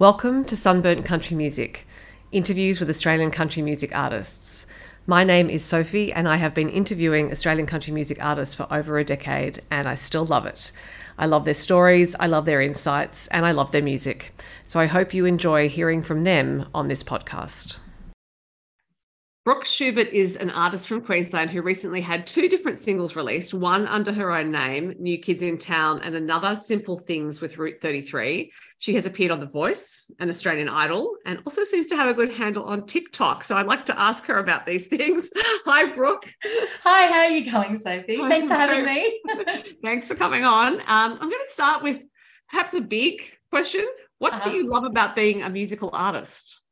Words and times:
Welcome 0.00 0.44
to 0.46 0.56
Sunburnt 0.56 1.04
Country 1.04 1.36
Music, 1.36 1.86
interviews 2.32 2.80
with 2.80 2.90
Australian 2.90 3.30
country 3.30 3.62
music 3.62 3.96
artists. 3.96 4.66
My 5.06 5.22
name 5.22 5.48
is 5.48 5.64
Sophie, 5.64 6.12
and 6.12 6.26
I 6.26 6.34
have 6.34 6.52
been 6.52 6.68
interviewing 6.68 7.30
Australian 7.30 7.68
country 7.68 7.92
music 7.92 8.18
artists 8.20 8.56
for 8.56 8.66
over 8.72 8.98
a 8.98 9.04
decade, 9.04 9.62
and 9.70 9.86
I 9.86 9.94
still 9.94 10.26
love 10.26 10.46
it. 10.46 10.72
I 11.16 11.26
love 11.26 11.44
their 11.44 11.54
stories, 11.54 12.16
I 12.18 12.26
love 12.26 12.44
their 12.44 12.60
insights, 12.60 13.28
and 13.28 13.46
I 13.46 13.52
love 13.52 13.70
their 13.70 13.82
music. 13.82 14.32
So 14.64 14.80
I 14.80 14.86
hope 14.86 15.14
you 15.14 15.26
enjoy 15.26 15.68
hearing 15.68 16.02
from 16.02 16.24
them 16.24 16.66
on 16.74 16.88
this 16.88 17.04
podcast. 17.04 17.78
Brooke 19.44 19.66
Schubert 19.66 20.08
is 20.08 20.36
an 20.36 20.48
artist 20.48 20.88
from 20.88 21.02
Queensland 21.02 21.50
who 21.50 21.60
recently 21.60 22.00
had 22.00 22.26
two 22.26 22.48
different 22.48 22.78
singles 22.78 23.14
released, 23.14 23.52
one 23.52 23.86
under 23.86 24.10
her 24.10 24.32
own 24.32 24.50
name, 24.50 24.94
New 24.98 25.18
Kids 25.18 25.42
in 25.42 25.58
Town, 25.58 26.00
and 26.00 26.14
another 26.14 26.56
Simple 26.56 26.96
Things 26.96 27.42
with 27.42 27.58
Route 27.58 27.78
33. 27.78 28.50
She 28.78 28.94
has 28.94 29.04
appeared 29.04 29.32
on 29.32 29.40
The 29.40 29.46
Voice 29.46 30.10
and 30.18 30.30
Australian 30.30 30.70
Idol 30.70 31.16
and 31.26 31.42
also 31.44 31.62
seems 31.62 31.88
to 31.88 31.96
have 31.96 32.08
a 32.08 32.14
good 32.14 32.32
handle 32.32 32.64
on 32.64 32.86
TikTok. 32.86 33.44
So 33.44 33.54
I'd 33.54 33.66
like 33.66 33.84
to 33.84 34.00
ask 34.00 34.24
her 34.24 34.38
about 34.38 34.64
these 34.64 34.86
things. 34.88 35.28
Hi, 35.36 35.92
Brooke. 35.92 36.24
Hi, 36.82 37.06
how 37.08 37.18
are 37.24 37.28
you 37.28 37.52
going, 37.52 37.76
Sophie? 37.76 38.16
Thanks 38.16 38.48
for 38.48 38.54
having 38.54 38.86
me. 38.86 39.20
Thanks 39.82 40.08
for 40.08 40.14
coming 40.14 40.44
on. 40.44 40.80
Um, 40.80 40.82
I'm 40.86 41.18
going 41.18 41.30
to 41.32 41.50
start 41.50 41.82
with 41.82 42.02
perhaps 42.48 42.72
a 42.72 42.80
big 42.80 43.20
question. 43.50 43.86
What 44.16 44.32
uh-huh. 44.32 44.48
do 44.48 44.56
you 44.56 44.70
love 44.70 44.84
about 44.84 45.14
being 45.14 45.42
a 45.42 45.50
musical 45.50 45.90
artist? 45.92 46.62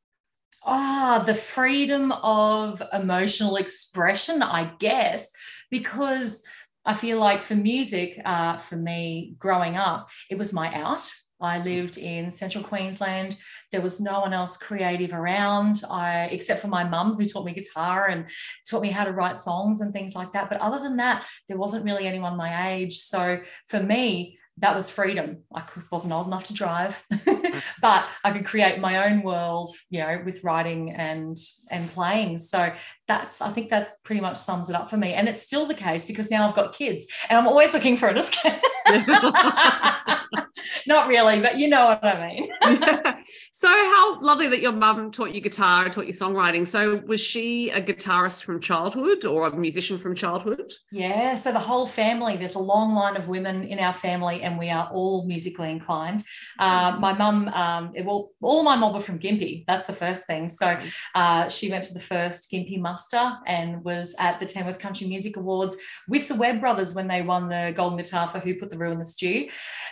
Ah, 0.65 1.23
the 1.27 1.35
freedom 1.35 2.13
of 2.13 2.83
emotional 2.93 3.57
expression, 3.57 4.43
I 4.43 4.73
guess, 4.79 5.33
because 5.71 6.45
I 6.85 6.95
feel 6.95 7.19
like 7.19 7.43
for 7.43 7.55
music, 7.57 8.21
uh, 8.25 8.59
for 8.59 8.77
me 8.77 9.35
growing 9.39 9.77
up, 9.77 10.09
it 10.31 10.39
was 10.39 10.53
my 10.53 10.73
out. 10.75 11.11
I 11.41 11.59
lived 11.59 11.99
in 11.99 12.31
central 12.31 12.63
Queensland. 12.63 13.37
There 13.73 13.81
was 13.81 14.01
no 14.01 14.21
one 14.21 14.33
else 14.33 14.57
creative 14.57 15.13
around, 15.13 15.83
I, 15.91 16.27
except 16.31 16.61
for 16.61 16.69
my 16.69 16.85
mum, 16.85 17.17
who 17.17 17.27
taught 17.27 17.45
me 17.45 17.53
guitar 17.53 18.07
and 18.07 18.29
taught 18.69 18.83
me 18.83 18.91
how 18.91 19.03
to 19.03 19.13
write 19.13 19.39
songs 19.39 19.81
and 19.81 19.93
things 19.93 20.15
like 20.15 20.33
that. 20.35 20.49
But 20.49 20.61
other 20.61 20.79
than 20.79 20.97
that, 20.99 21.27
there 21.49 21.59
wasn't 21.59 21.85
really 21.85 22.07
anyone 22.07 22.37
my 22.37 22.73
age. 22.75 22.99
So 22.99 23.41
for 23.67 23.81
me, 23.81 24.39
that 24.59 24.77
was 24.77 24.91
freedom. 24.91 25.39
I 25.55 25.63
wasn't 25.91 26.13
old 26.13 26.27
enough 26.27 26.45
to 26.45 26.55
drive, 26.55 27.03
but 27.81 28.05
I 28.23 28.33
could 28.33 28.45
create 28.45 28.79
my 28.79 29.09
own 29.09 29.23
world, 29.23 29.75
you 29.89 30.01
know, 30.01 30.21
with 30.25 30.45
writing 30.45 30.91
and 30.91 31.37
and 31.71 31.91
playing. 31.91 32.39
So 32.39 32.73
that's 33.09 33.41
I 33.41 33.51
think 33.51 33.71
that's 33.71 33.99
pretty 34.05 34.21
much 34.21 34.37
sums 34.37 34.69
it 34.69 34.77
up 34.77 34.91
for 34.91 34.97
me. 34.97 35.15
And 35.15 35.29
it's 35.29 35.43
still 35.43 35.67
the 35.67 35.75
case 35.75 36.05
because 36.05 36.31
now 36.31 36.47
I've 36.47 36.55
got 36.55 36.75
kids 36.75 37.07
and 37.29 37.39
I'm 37.39 37.49
always 37.49 37.73
looking 37.73 37.97
for 37.97 38.09
an 38.09 38.19
escape. 38.19 38.61
Not 40.87 41.09
really, 41.09 41.41
but 41.41 41.59
you 41.59 41.69
know 41.69 41.87
what 41.87 42.05
I 42.05 42.29
mean. 42.29 43.22
So 43.53 43.69
how 43.69 44.21
lovely 44.21 44.49
that 44.49 44.61
your 44.61 44.73
mum 44.73 45.11
taught 45.11 45.35
you 45.35 45.41
guitar 45.41 45.85
and 45.85 45.93
taught 45.93 46.07
you 46.07 46.13
songwriting. 46.13 46.67
So 46.67 47.03
was 47.07 47.21
she 47.21 47.71
a 47.71 47.83
guitarist 47.83 48.45
from 48.45 48.61
childhood 48.61 49.25
or 49.25 49.47
a 49.47 49.57
musician 49.57 49.99
from 49.99 50.15
childhood? 50.15 50.73
Yeah, 50.91 51.35
so 51.35 51.53
the 51.53 51.59
whole 51.59 51.87
family, 51.87 52.37
there's 52.37 52.55
a 52.55 52.61
long 52.61 52.95
line 52.95 53.17
of 53.17 53.29
women 53.29 53.65
in 53.65 53.79
our 53.79 53.93
family 53.93 54.43
and 54.43 54.59
we 54.59 54.71
are 54.71 54.89
all 54.93 55.27
musically 55.27 55.71
inclined. 55.71 56.25
Uh, 56.59 56.97
my 56.99 57.13
mum, 57.13 57.49
um, 57.49 57.93
well, 58.05 58.29
all 58.41 58.63
my 58.63 58.77
mom 58.77 58.95
were 58.95 59.01
from 59.01 59.19
Gympie. 59.19 59.65
That's 59.67 59.87
the 59.87 59.93
first 59.93 60.27
thing. 60.27 60.49
So 60.49 60.79
uh, 61.15 61.49
she 61.49 61.71
went 61.71 61.85
to 61.85 61.95
the 61.95 62.01
first 62.01 62.51
Gympie 62.51 62.81
muster 62.81 63.39
and 63.47 63.83
was 63.85 64.15
at 64.19 64.41
the 64.41 64.47
Tamworth 64.47 64.79
Country 64.79 65.07
Music 65.07 65.37
Awards 65.37 65.77
with 66.09 66.29
the 66.29 66.35
Webb 66.35 66.61
brothers 66.61 66.95
when 66.95 67.07
they 67.07 67.23
won 67.23 67.49
the 67.49 67.73
golden 67.77 67.99
guitar 67.99 68.27
for 68.27 68.39
Who 68.39 68.55
Put 68.55 68.71
the 68.71 68.79
Roo 68.79 68.93
in 68.93 68.99
the 68.99 69.05
Stew. 69.05 69.49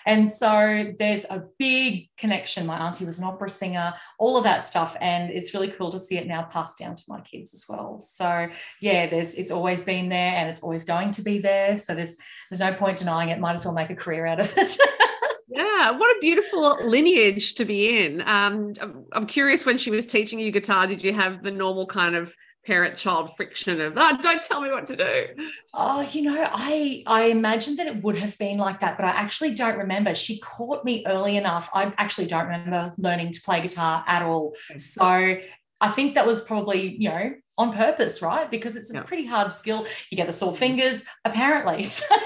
And 0.06 0.28
so 0.28 0.92
there's 0.98 1.24
a 1.24 1.44
big 1.58 2.08
connection. 2.16 2.66
My 2.66 2.78
auntie 2.78 3.04
was 3.04 3.18
an 3.18 3.24
opera 3.30 3.48
singer, 3.48 3.94
all 4.18 4.36
of 4.36 4.44
that 4.44 4.64
stuff. 4.64 4.96
And 5.00 5.30
it's 5.30 5.54
really 5.54 5.68
cool 5.68 5.90
to 5.90 6.00
see 6.00 6.18
it 6.18 6.26
now 6.26 6.42
passed 6.42 6.78
down 6.78 6.94
to 6.94 7.02
my 7.08 7.20
kids 7.20 7.54
as 7.54 7.64
well. 7.68 7.98
So 7.98 8.48
yeah, 8.80 9.08
there's 9.08 9.34
it's 9.34 9.50
always 9.50 9.82
been 9.82 10.08
there 10.08 10.32
and 10.34 10.48
it's 10.48 10.62
always 10.62 10.84
going 10.84 11.10
to 11.12 11.22
be 11.22 11.38
there. 11.38 11.78
So 11.78 11.94
there's 11.94 12.18
there's 12.50 12.60
no 12.60 12.74
point 12.74 12.98
denying 12.98 13.30
it. 13.30 13.38
Might 13.38 13.54
as 13.54 13.64
well 13.64 13.74
make 13.74 13.90
a 13.90 13.96
career 13.96 14.26
out 14.26 14.40
of 14.40 14.52
it. 14.56 14.76
yeah, 15.48 15.90
what 15.90 16.16
a 16.16 16.20
beautiful 16.20 16.78
lineage 16.84 17.54
to 17.54 17.64
be 17.64 18.04
in. 18.04 18.22
Um, 18.26 18.74
I'm 19.12 19.26
curious 19.26 19.66
when 19.66 19.78
she 19.78 19.90
was 19.90 20.06
teaching 20.06 20.38
you 20.38 20.50
guitar, 20.50 20.86
did 20.86 21.02
you 21.02 21.12
have 21.12 21.42
the 21.42 21.50
normal 21.50 21.86
kind 21.86 22.14
of 22.14 22.34
parent 22.66 22.96
child 22.96 23.34
friction 23.36 23.80
of 23.80 23.94
oh, 23.96 24.18
don't 24.20 24.42
tell 24.42 24.60
me 24.60 24.70
what 24.70 24.86
to 24.86 24.96
do. 24.96 25.26
Oh 25.72 26.02
you 26.12 26.22
know 26.22 26.48
i 26.52 27.02
i 27.06 27.24
imagine 27.24 27.76
that 27.76 27.86
it 27.86 28.02
would 28.02 28.16
have 28.18 28.36
been 28.38 28.58
like 28.58 28.80
that 28.80 28.96
but 28.96 29.04
i 29.04 29.10
actually 29.10 29.54
don't 29.54 29.78
remember. 29.78 30.14
She 30.14 30.40
caught 30.40 30.84
me 30.84 31.04
early 31.06 31.36
enough. 31.36 31.70
I 31.74 31.92
actually 31.96 32.26
don't 32.26 32.44
remember 32.44 32.94
learning 32.98 33.32
to 33.32 33.42
play 33.42 33.62
guitar 33.62 34.04
at 34.06 34.22
all. 34.22 34.54
So 34.76 35.36
i 35.82 35.88
think 35.88 36.14
that 36.14 36.26
was 36.26 36.42
probably 36.42 36.96
you 36.98 37.08
know 37.08 37.32
on 37.56 37.72
purpose 37.72 38.22
right? 38.22 38.50
Because 38.50 38.76
it's 38.76 38.90
a 38.90 38.94
yeah. 38.94 39.02
pretty 39.02 39.26
hard 39.26 39.52
skill. 39.52 39.86
You 40.10 40.16
get 40.16 40.26
the 40.26 40.32
sore 40.32 40.54
fingers 40.54 41.04
apparently. 41.24 41.84
So 42.00 42.16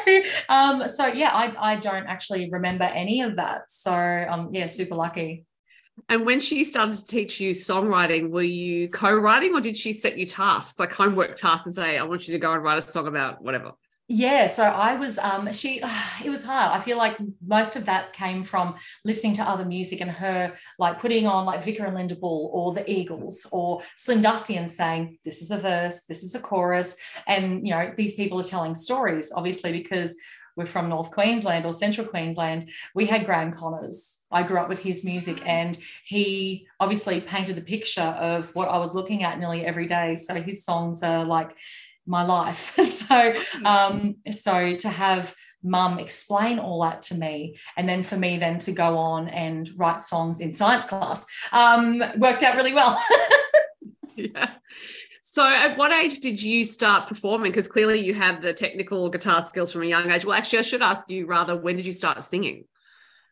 um 0.48 0.88
so 0.88 1.06
yeah 1.06 1.30
i 1.30 1.72
i 1.72 1.76
don't 1.76 2.06
actually 2.06 2.50
remember 2.50 2.84
any 2.84 3.20
of 3.22 3.36
that. 3.36 3.70
So 3.70 3.92
um 4.28 4.50
yeah 4.52 4.66
super 4.66 4.96
lucky 4.96 5.44
and 6.08 6.26
when 6.26 6.40
she 6.40 6.64
started 6.64 6.94
to 6.96 7.06
teach 7.06 7.40
you 7.40 7.52
songwriting, 7.52 8.30
were 8.30 8.42
you 8.42 8.88
co-writing 8.88 9.54
or 9.54 9.60
did 9.60 9.76
she 9.76 9.92
set 9.92 10.18
you 10.18 10.26
tasks, 10.26 10.78
like 10.78 10.92
homework 10.92 11.36
tasks 11.36 11.66
and 11.66 11.74
say, 11.74 11.98
I 11.98 12.02
want 12.02 12.26
you 12.28 12.32
to 12.32 12.38
go 12.38 12.52
and 12.52 12.62
write 12.62 12.78
a 12.78 12.82
song 12.82 13.06
about 13.06 13.42
whatever? 13.42 13.72
Yeah, 14.06 14.48
so 14.48 14.64
I 14.64 14.96
was 14.96 15.16
um 15.18 15.50
she 15.52 15.80
it 16.24 16.28
was 16.28 16.44
hard. 16.44 16.72
I 16.72 16.82
feel 16.82 16.98
like 16.98 17.16
most 17.44 17.74
of 17.76 17.86
that 17.86 18.12
came 18.12 18.44
from 18.44 18.74
listening 19.04 19.34
to 19.36 19.42
other 19.42 19.64
music 19.64 20.02
and 20.02 20.10
her 20.10 20.52
like 20.78 21.00
putting 21.00 21.26
on 21.26 21.46
like 21.46 21.64
Vika 21.64 21.86
and 21.86 21.94
Linda 21.94 22.14
Bull 22.14 22.50
or 22.52 22.74
the 22.74 22.88
Eagles 22.90 23.46
or 23.50 23.80
Slim 23.96 24.20
Dusty 24.20 24.56
and 24.56 24.70
saying 24.70 25.18
this 25.24 25.40
is 25.40 25.50
a 25.50 25.56
verse, 25.56 26.02
this 26.02 26.22
is 26.22 26.34
a 26.34 26.40
chorus 26.40 26.96
and 27.26 27.66
you 27.66 27.72
know 27.72 27.92
these 27.96 28.14
people 28.14 28.38
are 28.38 28.42
telling 28.42 28.74
stories 28.74 29.32
obviously 29.34 29.72
because 29.72 30.16
we're 30.56 30.66
from 30.66 30.88
North 30.88 31.10
Queensland 31.10 31.66
or 31.66 31.72
Central 31.72 32.06
Queensland, 32.06 32.70
we 32.94 33.06
had 33.06 33.26
Graeme 33.26 33.52
Connors. 33.52 34.24
I 34.30 34.42
grew 34.42 34.58
up 34.58 34.68
with 34.68 34.80
his 34.80 35.04
music 35.04 35.46
and 35.46 35.78
he 36.04 36.66
obviously 36.80 37.20
painted 37.20 37.56
the 37.56 37.62
picture 37.62 38.02
of 38.02 38.54
what 38.54 38.68
I 38.68 38.78
was 38.78 38.94
looking 38.94 39.24
at 39.24 39.38
nearly 39.38 39.64
every 39.64 39.86
day. 39.86 40.16
So 40.16 40.34
his 40.34 40.64
songs 40.64 41.02
are 41.02 41.24
like 41.24 41.56
my 42.06 42.22
life. 42.22 42.74
so 42.84 43.34
um, 43.64 44.16
so 44.30 44.76
to 44.76 44.88
have 44.88 45.34
mum 45.62 45.98
explain 45.98 46.58
all 46.58 46.82
that 46.82 47.00
to 47.00 47.14
me 47.14 47.56
and 47.78 47.88
then 47.88 48.02
for 48.02 48.18
me 48.18 48.36
then 48.36 48.58
to 48.58 48.70
go 48.70 48.98
on 48.98 49.28
and 49.28 49.70
write 49.78 50.02
songs 50.02 50.42
in 50.42 50.52
science 50.52 50.84
class 50.84 51.26
um, 51.52 52.02
worked 52.18 52.42
out 52.42 52.56
really 52.56 52.74
well. 52.74 53.02
yeah. 54.16 54.50
So, 55.34 55.44
at 55.44 55.76
what 55.76 55.90
age 55.90 56.20
did 56.20 56.40
you 56.40 56.62
start 56.62 57.08
performing? 57.08 57.50
Because 57.50 57.66
clearly 57.66 57.98
you 57.98 58.14
have 58.14 58.40
the 58.40 58.52
technical 58.52 59.10
guitar 59.10 59.44
skills 59.44 59.72
from 59.72 59.82
a 59.82 59.86
young 59.86 60.08
age. 60.08 60.24
Well, 60.24 60.38
actually, 60.38 60.60
I 60.60 60.62
should 60.62 60.80
ask 60.80 61.10
you 61.10 61.26
rather, 61.26 61.56
when 61.56 61.76
did 61.76 61.84
you 61.84 61.92
start 61.92 62.22
singing? 62.22 62.66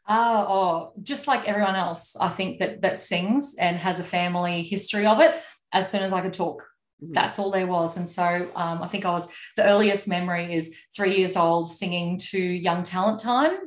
Oh, 0.09 0.47
oh, 0.49 0.93
just 1.05 1.29
like 1.29 1.47
everyone 1.47 1.77
else, 1.77 2.17
I 2.17 2.29
think 2.29 2.59
that 2.59 2.83
that 2.83 2.99
sings 2.99 3.55
and 3.57 3.77
has 3.77 4.01
a 4.01 4.03
family 4.03 4.62
history 4.65 5.07
of 5.07 5.21
it. 5.21 5.41
As 5.73 5.93
soon 5.93 6.03
as 6.03 6.12
I 6.12 6.23
could 6.23 6.33
talk. 6.33 6.67
That's 7.11 7.39
all 7.39 7.51
there 7.51 7.67
was. 7.67 7.97
And 7.97 8.07
so 8.07 8.49
um, 8.55 8.83
I 8.83 8.87
think 8.87 9.05
I 9.05 9.11
was 9.11 9.29
the 9.57 9.65
earliest 9.65 10.07
memory 10.07 10.55
is 10.55 10.77
three 10.95 11.17
years 11.17 11.37
old 11.37 11.71
singing 11.71 12.17
to 12.31 12.39
Young 12.39 12.83
Talent 12.85 13.19
Time 13.21 13.59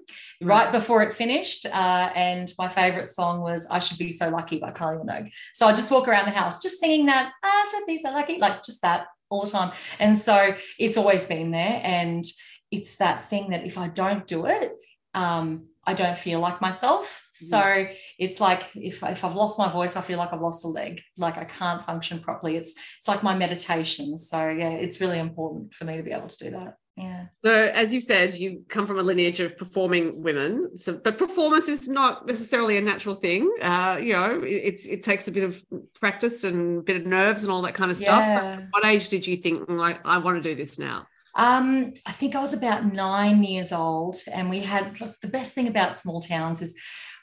right 0.41 0.71
before 0.71 1.03
it 1.03 1.13
finished. 1.13 1.65
Uh, 1.65 2.09
and 2.15 2.51
my 2.57 2.67
favorite 2.67 3.09
song 3.09 3.41
was 3.41 3.67
I 3.69 3.79
Should 3.79 3.97
Be 3.97 4.11
So 4.11 4.29
Lucky 4.29 4.59
by 4.59 4.71
Kylie 4.71 5.03
Minogue. 5.03 5.31
So 5.53 5.67
I 5.67 5.73
just 5.73 5.91
walk 5.91 6.07
around 6.07 6.25
the 6.25 6.31
house 6.31 6.61
just 6.61 6.79
singing 6.79 7.07
that, 7.07 7.31
I 7.43 7.65
should 7.69 7.85
be 7.85 7.97
so 7.97 8.11
lucky, 8.11 8.37
like 8.37 8.63
just 8.63 8.81
that 8.83 9.07
all 9.29 9.43
the 9.43 9.51
time. 9.51 9.71
And 9.99 10.17
so 10.17 10.55
it's 10.79 10.97
always 10.97 11.25
been 11.25 11.51
there. 11.51 11.81
And 11.83 12.23
it's 12.71 12.97
that 12.97 13.25
thing 13.29 13.49
that 13.49 13.65
if 13.65 13.77
I 13.77 13.89
don't 13.89 14.25
do 14.25 14.45
it, 14.45 14.71
um, 15.13 15.67
I 15.87 15.93
don't 15.93 16.17
feel 16.17 16.39
like 16.39 16.61
myself. 16.61 17.27
Mm-hmm. 17.35 17.45
So 17.45 17.93
it's 18.17 18.39
like 18.39 18.63
if, 18.75 19.03
if 19.03 19.23
I've 19.23 19.35
lost 19.35 19.59
my 19.59 19.69
voice, 19.69 19.95
I 19.95 20.01
feel 20.01 20.17
like 20.17 20.33
I've 20.33 20.41
lost 20.41 20.65
a 20.65 20.67
leg. 20.67 21.01
Like 21.17 21.37
I 21.37 21.45
can't 21.45 21.81
function 21.81 22.19
properly. 22.19 22.55
It's 22.55 22.75
it's 22.97 23.07
like 23.07 23.23
my 23.23 23.35
meditation. 23.35 24.17
So 24.17 24.49
yeah, 24.49 24.69
it's 24.69 25.01
really 25.01 25.19
important 25.19 25.73
for 25.73 25.85
me 25.85 25.97
to 25.97 26.03
be 26.03 26.11
able 26.11 26.27
to 26.27 26.43
do 26.43 26.51
that. 26.51 26.77
Yeah. 26.95 27.25
So 27.43 27.51
as 27.51 27.93
you 27.93 27.99
said, 27.99 28.35
you 28.35 28.63
come 28.69 28.85
from 28.85 28.99
a 28.99 29.03
lineage 29.03 29.41
of 29.41 29.57
performing 29.57 30.23
women. 30.23 30.77
So 30.77 30.97
but 30.97 31.17
performance 31.17 31.67
is 31.67 31.89
not 31.89 32.25
necessarily 32.25 32.77
a 32.77 32.81
natural 32.81 33.15
thing. 33.15 33.53
Uh, 33.61 33.99
you 34.01 34.13
know, 34.13 34.41
it's 34.45 34.85
it 34.85 35.03
takes 35.03 35.27
a 35.27 35.31
bit 35.31 35.43
of 35.43 35.61
practice 35.99 36.45
and 36.45 36.79
a 36.79 36.83
bit 36.83 36.95
of 36.95 37.05
nerves 37.05 37.43
and 37.43 37.51
all 37.51 37.61
that 37.63 37.73
kind 37.73 37.91
of 37.91 37.97
stuff. 37.97 38.23
Yeah. 38.25 38.57
So 38.57 38.65
what 38.71 38.85
age 38.85 39.09
did 39.09 39.27
you 39.27 39.35
think 39.35 39.67
like 39.69 39.99
I 40.05 40.17
want 40.19 40.41
to 40.41 40.49
do 40.49 40.55
this 40.55 40.79
now? 40.79 41.05
Um, 41.35 41.91
I 42.05 42.11
think 42.11 42.35
I 42.35 42.41
was 42.41 42.53
about 42.53 42.93
nine 42.93 43.43
years 43.43 43.71
old, 43.71 44.17
and 44.31 44.49
we 44.49 44.61
had 44.61 44.99
look, 45.01 45.19
the 45.19 45.27
best 45.27 45.53
thing 45.53 45.67
about 45.67 45.97
small 45.97 46.21
towns 46.21 46.61
is 46.61 46.75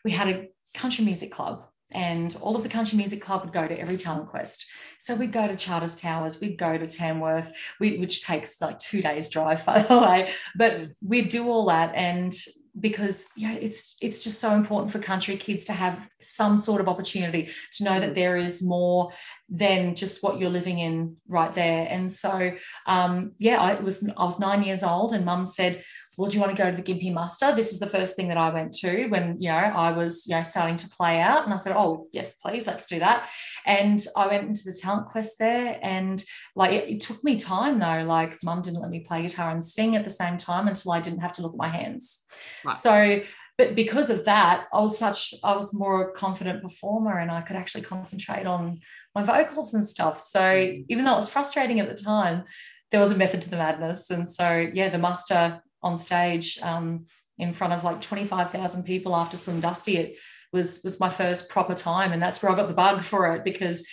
we 0.05 0.11
had 0.11 0.29
a 0.29 0.49
country 0.75 1.05
music 1.05 1.31
club, 1.31 1.65
and 1.91 2.37
all 2.41 2.57
of 2.57 2.63
the 2.63 2.69
country 2.69 2.97
music 2.97 3.21
club 3.21 3.43
would 3.43 3.53
go 3.53 3.67
to 3.67 3.79
every 3.79 3.97
talent 3.97 4.29
quest. 4.29 4.67
So 4.99 5.15
we'd 5.15 5.33
go 5.33 5.47
to 5.47 5.57
Charters 5.57 5.97
Towers, 5.97 6.41
we'd 6.41 6.59
go 6.59 6.77
to 6.77 6.87
Tamworth, 6.87 7.53
we, 7.81 7.99
which 7.99 8.25
takes 8.25 8.61
like 8.61 8.79
two 8.79 9.03
days 9.03 9.29
drive, 9.31 9.65
by 9.67 9.81
the 9.83 9.99
way, 9.99 10.31
but 10.57 10.83
we'd 11.03 11.29
do 11.29 11.49
all 11.49 11.67
that. 11.67 11.95
And 11.95 12.35
because 12.81 13.29
you 13.37 13.47
know 13.47 13.59
it's 13.61 13.97
it's 14.01 14.25
just 14.25 14.41
so 14.41 14.55
important 14.55 14.91
for 14.91 14.99
country 14.99 15.37
kids 15.37 15.67
to 15.67 15.73
have 15.73 16.09
some 16.21 16.57
sort 16.57 16.81
of 16.81 16.89
opportunity 16.89 17.51
to 17.71 17.85
know 17.85 18.01
that 18.01 18.13
mm. 18.13 18.15
there 18.15 18.39
is 18.39 18.63
more 18.63 19.11
than 19.51 19.95
just 19.95 20.23
what 20.23 20.39
you're 20.39 20.49
living 20.49 20.79
in 20.79 21.15
right 21.29 21.53
there 21.53 21.87
and 21.91 22.11
so 22.11 22.51
um, 22.87 23.33
yeah 23.39 23.61
I 23.61 23.81
was 23.81 24.09
I 24.17 24.25
was 24.25 24.41
nine 24.41 24.63
years 24.63 24.83
old 24.83 25.13
and 25.13 25.25
mum 25.25 25.45
said 25.45 25.83
well, 26.17 26.29
do 26.29 26.37
you 26.37 26.43
want 26.43 26.55
to 26.55 26.63
go 26.63 26.71
to 26.71 26.77
the 26.77 26.83
Gympie 26.83 27.13
muster? 27.13 27.55
This 27.55 27.73
is 27.73 27.81
the 27.81 27.87
first 27.87 28.17
thing 28.17 28.29
that 28.29 28.37
I 28.37 28.51
went 28.51 28.75
to 28.75 29.07
when, 29.09 29.41
you 29.41 29.49
know, 29.49 29.57
I 29.57 29.93
was, 29.93 30.27
you 30.27 30.37
know, 30.37 30.43
starting 30.43 30.77
to 30.77 30.89
play 30.91 31.21
out. 31.21 31.45
And 31.45 31.55
I 31.55 31.57
said, 31.57 31.75
oh, 31.75 32.09
yes, 32.13 32.35
please, 32.35 32.67
let's 32.67 32.87
do 32.87 32.99
that. 32.99 33.31
And 33.65 34.05
I 34.17 34.27
went 34.27 34.47
into 34.47 34.65
the 34.65 34.79
talent 34.79 35.07
quest 35.07 35.39
there. 35.39 35.79
And 35.83 36.23
like, 36.55 36.73
it, 36.73 36.89
it 36.89 37.01
took 37.01 37.25
me 37.25 37.37
time 37.37 37.79
though. 37.79 38.05
Like, 38.05 38.43
mum 38.45 38.61
didn't 38.61 38.83
let 38.83 38.91
me 38.91 39.01
play 39.01 39.23
guitar 39.23 39.51
and 39.51 39.65
sing 39.65 39.97
at 39.97 40.05
the 40.05 40.11
same 40.11 40.37
time 40.37 40.69
until 40.69 40.93
I 40.93 41.01
didn't 41.01 41.21
have 41.21 41.33
to 41.35 41.43
look 41.43 41.53
at 41.53 41.59
my 41.59 41.69
hands. 41.69 42.25
Right. 42.63 42.75
So, 42.75 43.23
but 43.57 43.75
because 43.75 44.11
of 44.11 44.27
that, 44.27 44.67
I 44.73 44.81
was 44.81 44.99
such, 44.99 45.33
I 45.43 45.57
was 45.57 45.73
more 45.73 46.09
a 46.09 46.13
confident 46.13 46.63
performer 46.63 47.19
and 47.19 47.31
I 47.31 47.41
could 47.41 47.57
actually 47.57 47.83
concentrate 47.83 48.47
on 48.47 48.81
my 49.15 49.23
vocals 49.23 49.73
and 49.73 49.87
stuff. 49.87 50.21
So 50.21 50.41
mm. 50.41 50.85
even 50.91 51.05
though 51.05 51.13
it 51.13 51.17
was 51.17 51.31
frustrating 51.31 51.81
at 51.81 51.89
the 51.89 52.03
time, 52.03 52.45
there 52.91 53.01
was 53.01 53.13
a 53.13 53.17
method 53.17 53.41
to 53.43 53.51
the 53.51 53.57
madness. 53.57 54.11
And 54.11 54.29
so, 54.29 54.69
yeah, 54.75 54.91
the 54.91 54.99
muster 54.99 55.63
on 55.83 55.99
stage 55.99 56.59
um, 56.63 57.07
in 57.39 57.53
front 57.53 57.73
of 57.73 57.85
like 57.85 58.01
25,000 58.01 58.85
people 58.85 59.17
after 59.17 59.37
Slim 59.37 59.61
Dusty. 59.61 59.97
It 59.97 60.17
was 60.53 60.81
was 60.85 61.01
my 61.01 61.11
first 61.11 61.49
proper 61.49 61.75
time, 61.75 62.13
and 62.13 62.23
that's 62.23 62.43
where 62.43 62.53
I 62.53 62.57
got 62.57 62.69
the 62.69 62.75
bug 62.75 63.03
for 63.03 63.35
it 63.35 63.45
because, 63.45 63.87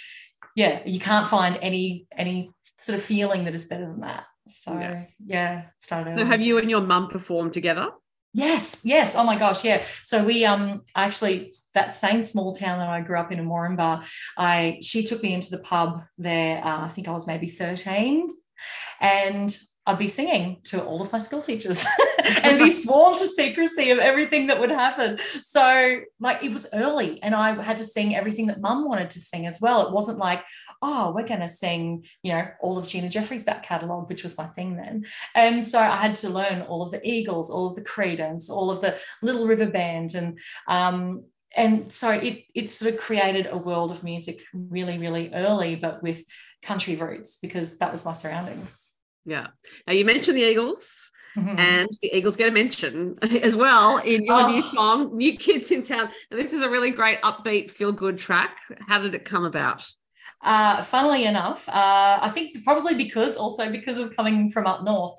yeah, 0.56 0.82
you 0.86 1.00
can't 1.00 1.30
find 1.30 1.58
any 1.62 2.08
any 2.16 2.52
sort 2.78 2.98
of 2.98 3.04
feeling 3.04 3.46
that 3.46 3.56
is 3.56 3.66
better 3.66 3.86
than 3.86 4.02
that. 4.02 4.26
So 4.48 4.74
yeah, 4.74 5.06
yeah 5.26 5.62
started. 5.80 6.18
So 6.18 6.26
have 6.26 6.42
you 6.42 6.58
and 6.58 6.70
your 6.70 6.82
mum 6.82 7.08
performed 7.08 7.54
together? 7.54 7.92
Yes, 8.34 8.82
yes. 8.84 9.16
Oh 9.16 9.24
my 9.24 9.38
gosh, 9.38 9.64
yeah. 9.64 9.84
So 10.04 10.24
we 10.24 10.46
um 10.46 10.84
actually 10.96 11.54
that 11.74 11.96
same 11.96 12.22
small 12.22 12.54
town 12.54 12.80
that 12.80 12.90
I 12.90 13.02
grew 13.02 13.20
up 13.20 13.32
in 13.32 13.40
in 13.40 13.48
Moranbah, 13.48 14.04
I 14.38 14.80
she 14.82 15.04
took 15.04 15.22
me 15.24 15.34
into 15.34 15.52
the 15.52 15.60
pub 15.60 16.02
there. 16.18 16.64
Uh, 16.66 16.86
I 16.86 16.90
think 16.90 17.08
I 17.08 17.12
was 17.12 17.28
maybe 17.28 17.48
13. 17.48 18.34
And 19.00 19.58
I'd 19.90 19.98
be 19.98 20.08
singing 20.08 20.58
to 20.66 20.84
all 20.84 21.02
of 21.02 21.12
my 21.12 21.18
school 21.18 21.42
teachers 21.42 21.84
and 22.44 22.60
be 22.60 22.70
sworn 22.70 23.18
to 23.18 23.26
secrecy 23.26 23.90
of 23.90 23.98
everything 23.98 24.48
that 24.48 24.60
would 24.60 24.70
happen. 24.70 25.18
So, 25.42 26.02
like, 26.20 26.44
it 26.44 26.52
was 26.52 26.68
early, 26.74 27.22
and 27.24 27.34
I 27.34 27.62
had 27.62 27.78
to 27.78 27.86
sing 27.86 28.16
everything 28.16 28.48
that 28.48 28.62
mum 28.62 28.88
wanted 28.88 29.10
to 29.12 29.20
sing 29.20 29.48
as 29.48 29.60
well. 29.60 29.88
It 29.88 29.94
wasn't 29.94 30.20
like, 30.20 30.44
oh, 30.82 31.12
we're 31.16 31.28
going 31.28 31.40
to 31.40 31.48
sing, 31.48 32.06
you 32.22 32.34
know, 32.34 32.48
all 32.62 32.78
of 32.78 32.88
Gina 32.88 33.10
Jeffreys' 33.10 33.46
back 33.46 33.64
catalogue, 33.64 34.10
which 34.10 34.24
was 34.24 34.38
my 34.38 34.46
thing 34.46 34.76
then. 34.76 35.06
And 35.34 35.64
so 35.64 35.80
I 35.80 35.96
had 35.96 36.16
to 36.18 36.30
learn 36.30 36.62
all 36.62 36.84
of 36.84 36.92
the 36.92 37.02
Eagles, 37.04 37.50
all 37.50 37.68
of 37.68 37.76
the 37.76 37.82
Creedence, 37.82 38.50
all 38.50 38.70
of 38.70 38.82
the 38.82 38.98
Little 39.24 39.48
River 39.48 39.68
Band, 39.68 40.14
and 40.14 40.40
um, 40.68 41.24
and 41.56 41.92
so 41.92 42.12
it 42.12 42.44
it 42.54 42.70
sort 42.70 42.94
of 42.94 43.00
created 43.00 43.48
a 43.50 43.58
world 43.58 43.90
of 43.90 44.04
music 44.04 44.42
really, 44.54 45.00
really 45.00 45.32
early, 45.34 45.76
but 45.76 46.04
with 46.04 46.24
country 46.62 46.96
roots 46.96 47.38
because 47.38 47.80
that 47.80 47.92
was 47.92 48.06
my 48.06 48.14
surroundings. 48.14 48.99
Yeah. 49.30 49.48
Now 49.88 49.94
you 49.94 50.06
mentioned 50.06 50.38
the 50.38 50.44
Eagles. 50.44 51.12
Mm-hmm. 51.38 51.60
And 51.60 51.90
the 52.02 52.18
Eagles 52.18 52.36
get 52.36 52.50
a 52.50 52.52
mention 52.52 53.18
as 53.44 53.56
well 53.56 53.98
in 54.00 54.26
your 54.26 54.42
oh. 54.42 54.52
new 54.52 54.62
song, 54.64 55.16
New 55.16 55.38
Kids 55.38 55.70
in 55.70 55.84
Town. 55.84 56.10
And 56.32 56.40
this 56.40 56.54
is 56.54 56.64
a 56.64 56.70
really 56.70 56.90
great 56.90 57.22
upbeat, 57.22 57.70
feel 57.70 57.92
good 57.92 58.18
track. 58.18 58.58
How 58.88 59.00
did 59.00 59.14
it 59.14 59.26
come 59.26 59.46
about? 59.46 59.86
Uh, 60.42 60.82
funnily 60.82 61.26
enough, 61.26 61.70
uh, 61.70 62.20
I 62.22 62.30
think 62.30 62.64
probably 62.64 62.96
because 62.96 63.38
also 63.38 63.70
because 63.70 63.98
of 63.98 64.16
coming 64.16 64.50
from 64.50 64.66
up 64.66 64.84
north, 64.84 65.14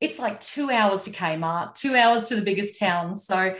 it's 0.00 0.18
like 0.18 0.40
two 0.40 0.70
hours 0.70 1.04
to 1.04 1.10
Kmart, 1.10 1.74
two 1.74 1.94
hours 1.94 2.28
to 2.28 2.36
the 2.36 2.42
biggest 2.42 2.78
town. 2.78 3.14
So 3.14 3.54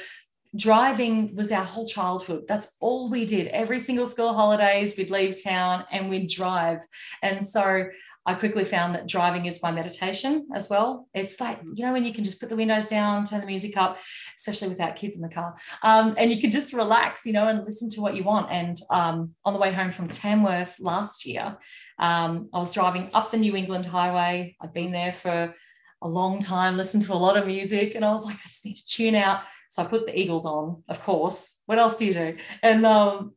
driving 0.56 1.34
was 1.34 1.50
our 1.50 1.64
whole 1.64 1.86
childhood. 1.86 2.44
That's 2.46 2.76
all 2.80 3.10
we 3.10 3.24
did. 3.24 3.48
Every 3.48 3.78
single 3.78 4.06
school 4.06 4.32
holidays, 4.32 4.96
we'd 4.96 5.10
leave 5.10 5.42
town 5.42 5.84
and 5.90 6.08
we'd 6.08 6.28
drive. 6.28 6.80
And 7.22 7.44
so 7.44 7.86
I 8.26 8.34
quickly 8.34 8.64
found 8.64 8.94
that 8.94 9.06
driving 9.06 9.44
is 9.46 9.62
my 9.62 9.70
meditation 9.70 10.46
as 10.54 10.70
well. 10.70 11.08
It's 11.12 11.40
like, 11.40 11.62
mm. 11.62 11.76
you 11.76 11.84
know, 11.84 11.92
when 11.92 12.04
you 12.04 12.12
can 12.12 12.24
just 12.24 12.40
put 12.40 12.48
the 12.48 12.56
windows 12.56 12.88
down, 12.88 13.24
turn 13.24 13.40
the 13.40 13.46
music 13.46 13.76
up, 13.76 13.98
especially 14.38 14.68
without 14.68 14.96
kids 14.96 15.16
in 15.16 15.22
the 15.22 15.28
car, 15.28 15.56
um, 15.82 16.14
and 16.16 16.30
you 16.32 16.40
can 16.40 16.50
just 16.50 16.72
relax, 16.72 17.26
you 17.26 17.32
know, 17.32 17.48
and 17.48 17.64
listen 17.64 17.90
to 17.90 18.00
what 18.00 18.16
you 18.16 18.24
want. 18.24 18.50
And 18.50 18.76
um, 18.90 19.34
on 19.44 19.52
the 19.52 19.58
way 19.58 19.72
home 19.72 19.92
from 19.92 20.08
Tamworth 20.08 20.76
last 20.80 21.26
year, 21.26 21.58
um, 21.98 22.48
I 22.54 22.58
was 22.58 22.72
driving 22.72 23.10
up 23.12 23.30
the 23.30 23.36
New 23.36 23.56
England 23.56 23.86
Highway. 23.86 24.56
I'd 24.60 24.72
been 24.72 24.92
there 24.92 25.12
for 25.12 25.54
a 26.00 26.08
long 26.08 26.40
time, 26.40 26.76
listened 26.76 27.04
to 27.04 27.12
a 27.12 27.16
lot 27.16 27.36
of 27.36 27.46
music, 27.46 27.94
and 27.94 28.04
I 28.04 28.10
was 28.10 28.24
like, 28.24 28.36
I 28.36 28.48
just 28.48 28.64
need 28.64 28.76
to 28.76 28.86
tune 28.86 29.14
out. 29.14 29.40
So 29.74 29.82
I 29.82 29.86
put 29.86 30.06
the 30.06 30.16
Eagles 30.16 30.46
on, 30.46 30.84
of 30.88 31.00
course. 31.00 31.60
What 31.66 31.80
else 31.80 31.96
do 31.96 32.06
you 32.06 32.14
do? 32.14 32.36
And 32.62 32.86
um, 32.86 33.32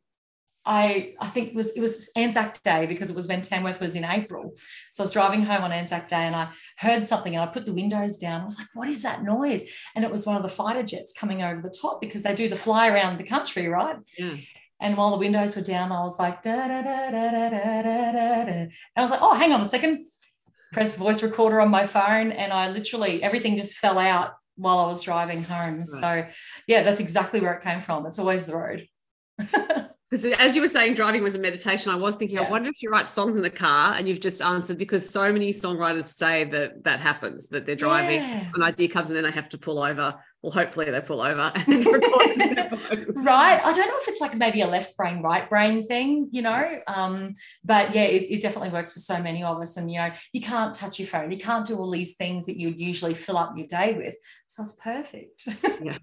I 0.64 1.14
I 1.18 1.26
think 1.26 1.48
it 1.48 1.54
was 1.56 1.70
it 1.72 1.80
was 1.80 2.12
Anzac 2.14 2.62
Day 2.62 2.86
because 2.86 3.10
it 3.10 3.16
was 3.16 3.26
when 3.26 3.42
Tamworth 3.42 3.80
was 3.80 3.96
in 3.96 4.04
April. 4.04 4.54
So 4.92 5.02
I 5.02 5.04
was 5.04 5.10
driving 5.10 5.42
home 5.42 5.64
on 5.64 5.72
Anzac 5.72 6.06
Day 6.06 6.28
and 6.28 6.36
I 6.36 6.50
heard 6.76 7.04
something 7.04 7.34
and 7.34 7.42
I 7.42 7.52
put 7.52 7.66
the 7.66 7.74
windows 7.74 8.18
down. 8.18 8.42
I 8.42 8.44
was 8.44 8.56
like, 8.56 8.68
what 8.74 8.88
is 8.88 9.02
that 9.02 9.24
noise? 9.24 9.64
And 9.96 10.04
it 10.04 10.12
was 10.12 10.26
one 10.26 10.36
of 10.36 10.44
the 10.44 10.48
fighter 10.48 10.84
jets 10.84 11.12
coming 11.12 11.42
over 11.42 11.60
the 11.60 11.76
top 11.82 12.00
because 12.00 12.22
they 12.22 12.36
do 12.36 12.48
the 12.48 12.54
fly 12.54 12.86
around 12.86 13.18
the 13.18 13.24
country, 13.24 13.66
right? 13.66 13.96
Yeah. 14.16 14.36
And 14.80 14.96
while 14.96 15.10
the 15.10 15.16
windows 15.16 15.56
were 15.56 15.62
down, 15.62 15.90
I 15.90 16.02
was 16.02 16.20
like, 16.20 16.42
da, 16.42 16.54
da, 16.54 16.68
da, 16.68 17.10
da, 17.10 17.30
da, 17.32 17.50
da, 17.50 17.82
da, 17.82 18.44
da. 18.44 18.52
And 18.52 18.70
I 18.96 19.02
was 19.02 19.10
like, 19.10 19.22
oh, 19.22 19.34
hang 19.34 19.52
on 19.52 19.60
a 19.60 19.64
second. 19.64 20.06
Press 20.72 20.94
voice 20.94 21.20
recorder 21.20 21.60
on 21.60 21.68
my 21.68 21.84
phone. 21.84 22.30
And 22.30 22.52
I 22.52 22.70
literally, 22.70 23.24
everything 23.24 23.56
just 23.56 23.78
fell 23.78 23.98
out 23.98 24.34
while 24.58 24.78
I 24.78 24.86
was 24.86 25.02
driving 25.02 25.42
home. 25.42 25.78
Right. 25.78 25.86
So, 25.86 26.26
yeah, 26.66 26.82
that's 26.82 27.00
exactly 27.00 27.40
where 27.40 27.54
it 27.54 27.62
came 27.62 27.80
from. 27.80 28.06
It's 28.06 28.18
always 28.18 28.44
the 28.44 28.56
road. 28.56 28.86
because 30.10 30.24
as 30.24 30.56
you 30.56 30.62
were 30.62 30.68
saying 30.68 30.94
driving 30.94 31.22
was 31.22 31.34
a 31.34 31.38
meditation 31.38 31.92
i 31.92 31.94
was 31.94 32.16
thinking 32.16 32.38
yeah. 32.38 32.42
i 32.42 32.50
wonder 32.50 32.68
if 32.68 32.82
you 32.82 32.90
write 32.90 33.10
songs 33.10 33.36
in 33.36 33.42
the 33.42 33.50
car 33.50 33.94
and 33.94 34.08
you've 34.08 34.20
just 34.20 34.42
answered 34.42 34.78
because 34.78 35.08
so 35.08 35.32
many 35.32 35.52
songwriters 35.52 36.16
say 36.16 36.44
that 36.44 36.82
that 36.82 36.98
happens 36.98 37.48
that 37.48 37.66
they're 37.66 37.76
driving 37.76 38.20
yeah. 38.20 38.44
an 38.54 38.62
idea 38.62 38.88
comes 38.88 39.10
and 39.10 39.16
then 39.16 39.24
they 39.24 39.30
have 39.30 39.48
to 39.48 39.58
pull 39.58 39.78
over 39.78 40.14
well 40.42 40.52
hopefully 40.52 40.90
they 40.90 41.00
pull 41.00 41.20
over 41.20 41.52
and 41.54 41.86
right. 43.16 43.60
I 43.64 43.72
don't 43.72 43.88
know 43.88 43.98
if 43.98 44.08
it's 44.08 44.20
like 44.20 44.36
maybe 44.36 44.60
a 44.60 44.66
left 44.66 44.96
brain 44.96 45.22
right 45.22 45.48
brain 45.48 45.86
thing 45.86 46.28
you 46.32 46.42
know? 46.42 46.80
Um, 46.86 47.34
but 47.64 47.94
yeah 47.94 48.02
it, 48.02 48.30
it, 48.30 48.42
definitely 48.42 48.70
works 48.70 48.92
for 48.92 49.00
so 49.00 49.22
many 49.22 49.42
of 49.42 49.60
us. 49.60 49.76
And 49.76 49.90
you 49.90 49.98
know 49.98 50.10
you 50.32 50.40
can't 50.40 50.74
touch 50.74 50.98
your 50.98 51.08
phone. 51.08 51.30
You 51.30 51.38
can't 51.38 51.66
do 51.66 51.76
all 51.76 51.90
these 51.90 52.16
things 52.16 52.46
that 52.46 52.58
you'd 52.58 52.80
usually 52.80 53.14
fill 53.14 53.38
up 53.38 53.54
your 53.56 53.66
day 53.66 53.94
with. 53.94 54.16
So 54.46 54.62
it's 54.62 54.74
perfect. 54.74 55.48
Yeah. 55.82 55.98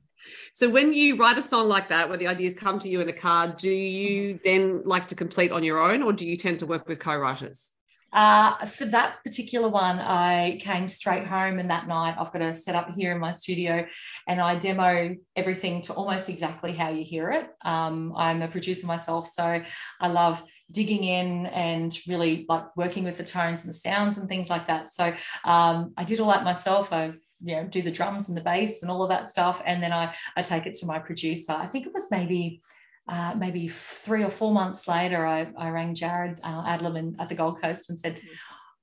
So 0.53 0.69
when 0.69 0.93
you 0.93 1.17
write 1.17 1.37
a 1.37 1.41
song 1.41 1.67
like 1.67 1.89
that, 1.89 2.07
where 2.09 2.17
the 2.17 2.27
ideas 2.27 2.55
come 2.55 2.79
to 2.79 2.89
you 2.89 3.01
in 3.01 3.07
the 3.07 3.13
car, 3.13 3.47
do 3.47 3.69
you 3.69 4.39
then 4.43 4.81
like 4.83 5.05
to 5.07 5.15
complete 5.15 5.51
on 5.51 5.63
your 5.63 5.79
own, 5.79 6.01
or 6.01 6.13
do 6.13 6.25
you 6.25 6.37
tend 6.37 6.59
to 6.59 6.65
work 6.65 6.87
with 6.87 6.97
co-writers? 6.97 7.74
Uh, 8.15 8.65
for 8.65 8.85
that 8.85 9.21
particular 9.25 9.67
one, 9.67 9.99
I 9.99 10.57
came 10.61 10.87
straight 10.87 11.27
home, 11.27 11.59
and 11.59 11.69
that 11.69 11.85
night 11.85 12.15
I've 12.17 12.31
got 12.31 12.41
a 12.41 12.55
set 12.55 12.73
up 12.73 12.91
here 12.95 13.11
in 13.11 13.19
my 13.19 13.31
studio, 13.31 13.85
and 14.25 14.39
I 14.39 14.55
demo 14.55 15.17
everything 15.35 15.81
to 15.81 15.93
almost 15.93 16.29
exactly 16.29 16.71
how 16.71 16.89
you 16.89 17.03
hear 17.03 17.29
it. 17.29 17.49
Um, 17.63 18.13
I'm 18.15 18.41
a 18.41 18.47
producer 18.47 18.87
myself, 18.87 19.27
so 19.27 19.61
I 19.99 20.07
love 20.07 20.41
digging 20.71 21.03
in 21.03 21.47
and 21.47 21.91
really 22.07 22.45
like 22.47 22.75
working 22.77 23.03
with 23.03 23.17
the 23.17 23.25
tones 23.25 23.65
and 23.65 23.69
the 23.69 23.77
sounds 23.77 24.17
and 24.17 24.29
things 24.29 24.49
like 24.49 24.67
that. 24.67 24.91
So 24.91 25.13
um, 25.43 25.93
I 25.97 26.05
did 26.05 26.21
all 26.21 26.29
that 26.29 26.45
myself. 26.45 26.93
I 26.93 27.13
you 27.41 27.57
know 27.57 27.65
do 27.65 27.81
the 27.81 27.91
drums 27.91 28.29
and 28.29 28.37
the 28.37 28.41
bass 28.41 28.81
and 28.81 28.89
all 28.89 29.03
of 29.03 29.09
that 29.09 29.27
stuff 29.27 29.61
and 29.65 29.83
then 29.83 29.91
i 29.91 30.15
i 30.37 30.41
take 30.41 30.65
it 30.65 30.73
to 30.73 30.85
my 30.85 30.97
producer 30.97 31.51
i 31.51 31.67
think 31.67 31.85
it 31.85 31.93
was 31.93 32.09
maybe 32.09 32.61
uh, 33.07 33.35
maybe 33.37 33.67
three 33.67 34.23
or 34.23 34.29
four 34.29 34.51
months 34.51 34.87
later 34.87 35.25
i, 35.25 35.47
I 35.57 35.69
rang 35.69 35.93
jared 35.93 36.39
uh, 36.43 36.63
adlam 36.63 37.15
at 37.19 37.29
the 37.29 37.35
gold 37.35 37.61
coast 37.61 37.89
and 37.89 37.99
said 37.99 38.19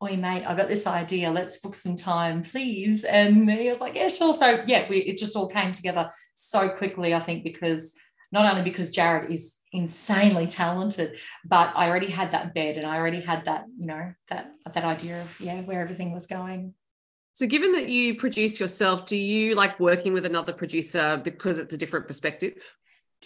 Oi, 0.02 0.16
mate, 0.16 0.44
I 0.44 0.56
got 0.56 0.66
this 0.66 0.88
idea. 0.88 1.30
Let's 1.30 1.60
book 1.60 1.76
some 1.76 1.94
time, 1.94 2.42
please. 2.42 3.04
And 3.04 3.48
he 3.48 3.68
was 3.68 3.80
like, 3.80 3.94
Yeah, 3.94 4.08
sure. 4.08 4.34
So, 4.34 4.64
yeah, 4.66 4.88
we, 4.90 4.96
it 4.96 5.16
just 5.16 5.36
all 5.36 5.46
came 5.48 5.72
together 5.72 6.10
so 6.34 6.68
quickly, 6.68 7.14
I 7.14 7.20
think, 7.20 7.44
because 7.44 7.96
not 8.32 8.50
only 8.50 8.62
because 8.62 8.90
Jared 8.90 9.30
is 9.30 9.58
insanely 9.72 10.46
talented, 10.46 11.20
but 11.44 11.72
I 11.76 11.88
already 11.88 12.10
had 12.10 12.32
that 12.32 12.54
bed 12.54 12.78
and 12.78 12.86
I 12.86 12.96
already 12.96 13.20
had 13.20 13.44
that, 13.44 13.66
you 13.78 13.86
know, 13.86 14.12
that 14.28 14.52
that 14.72 14.84
idea 14.84 15.22
of 15.22 15.40
yeah, 15.40 15.60
where 15.60 15.80
everything 15.80 16.12
was 16.12 16.26
going. 16.26 16.74
So, 17.34 17.46
given 17.46 17.72
that 17.72 17.88
you 17.88 18.14
produce 18.14 18.58
yourself, 18.58 19.06
do 19.06 19.16
you 19.16 19.54
like 19.54 19.78
working 19.78 20.12
with 20.12 20.26
another 20.26 20.52
producer 20.52 21.20
because 21.22 21.58
it's 21.58 21.74
a 21.74 21.78
different 21.78 22.06
perspective? 22.06 22.54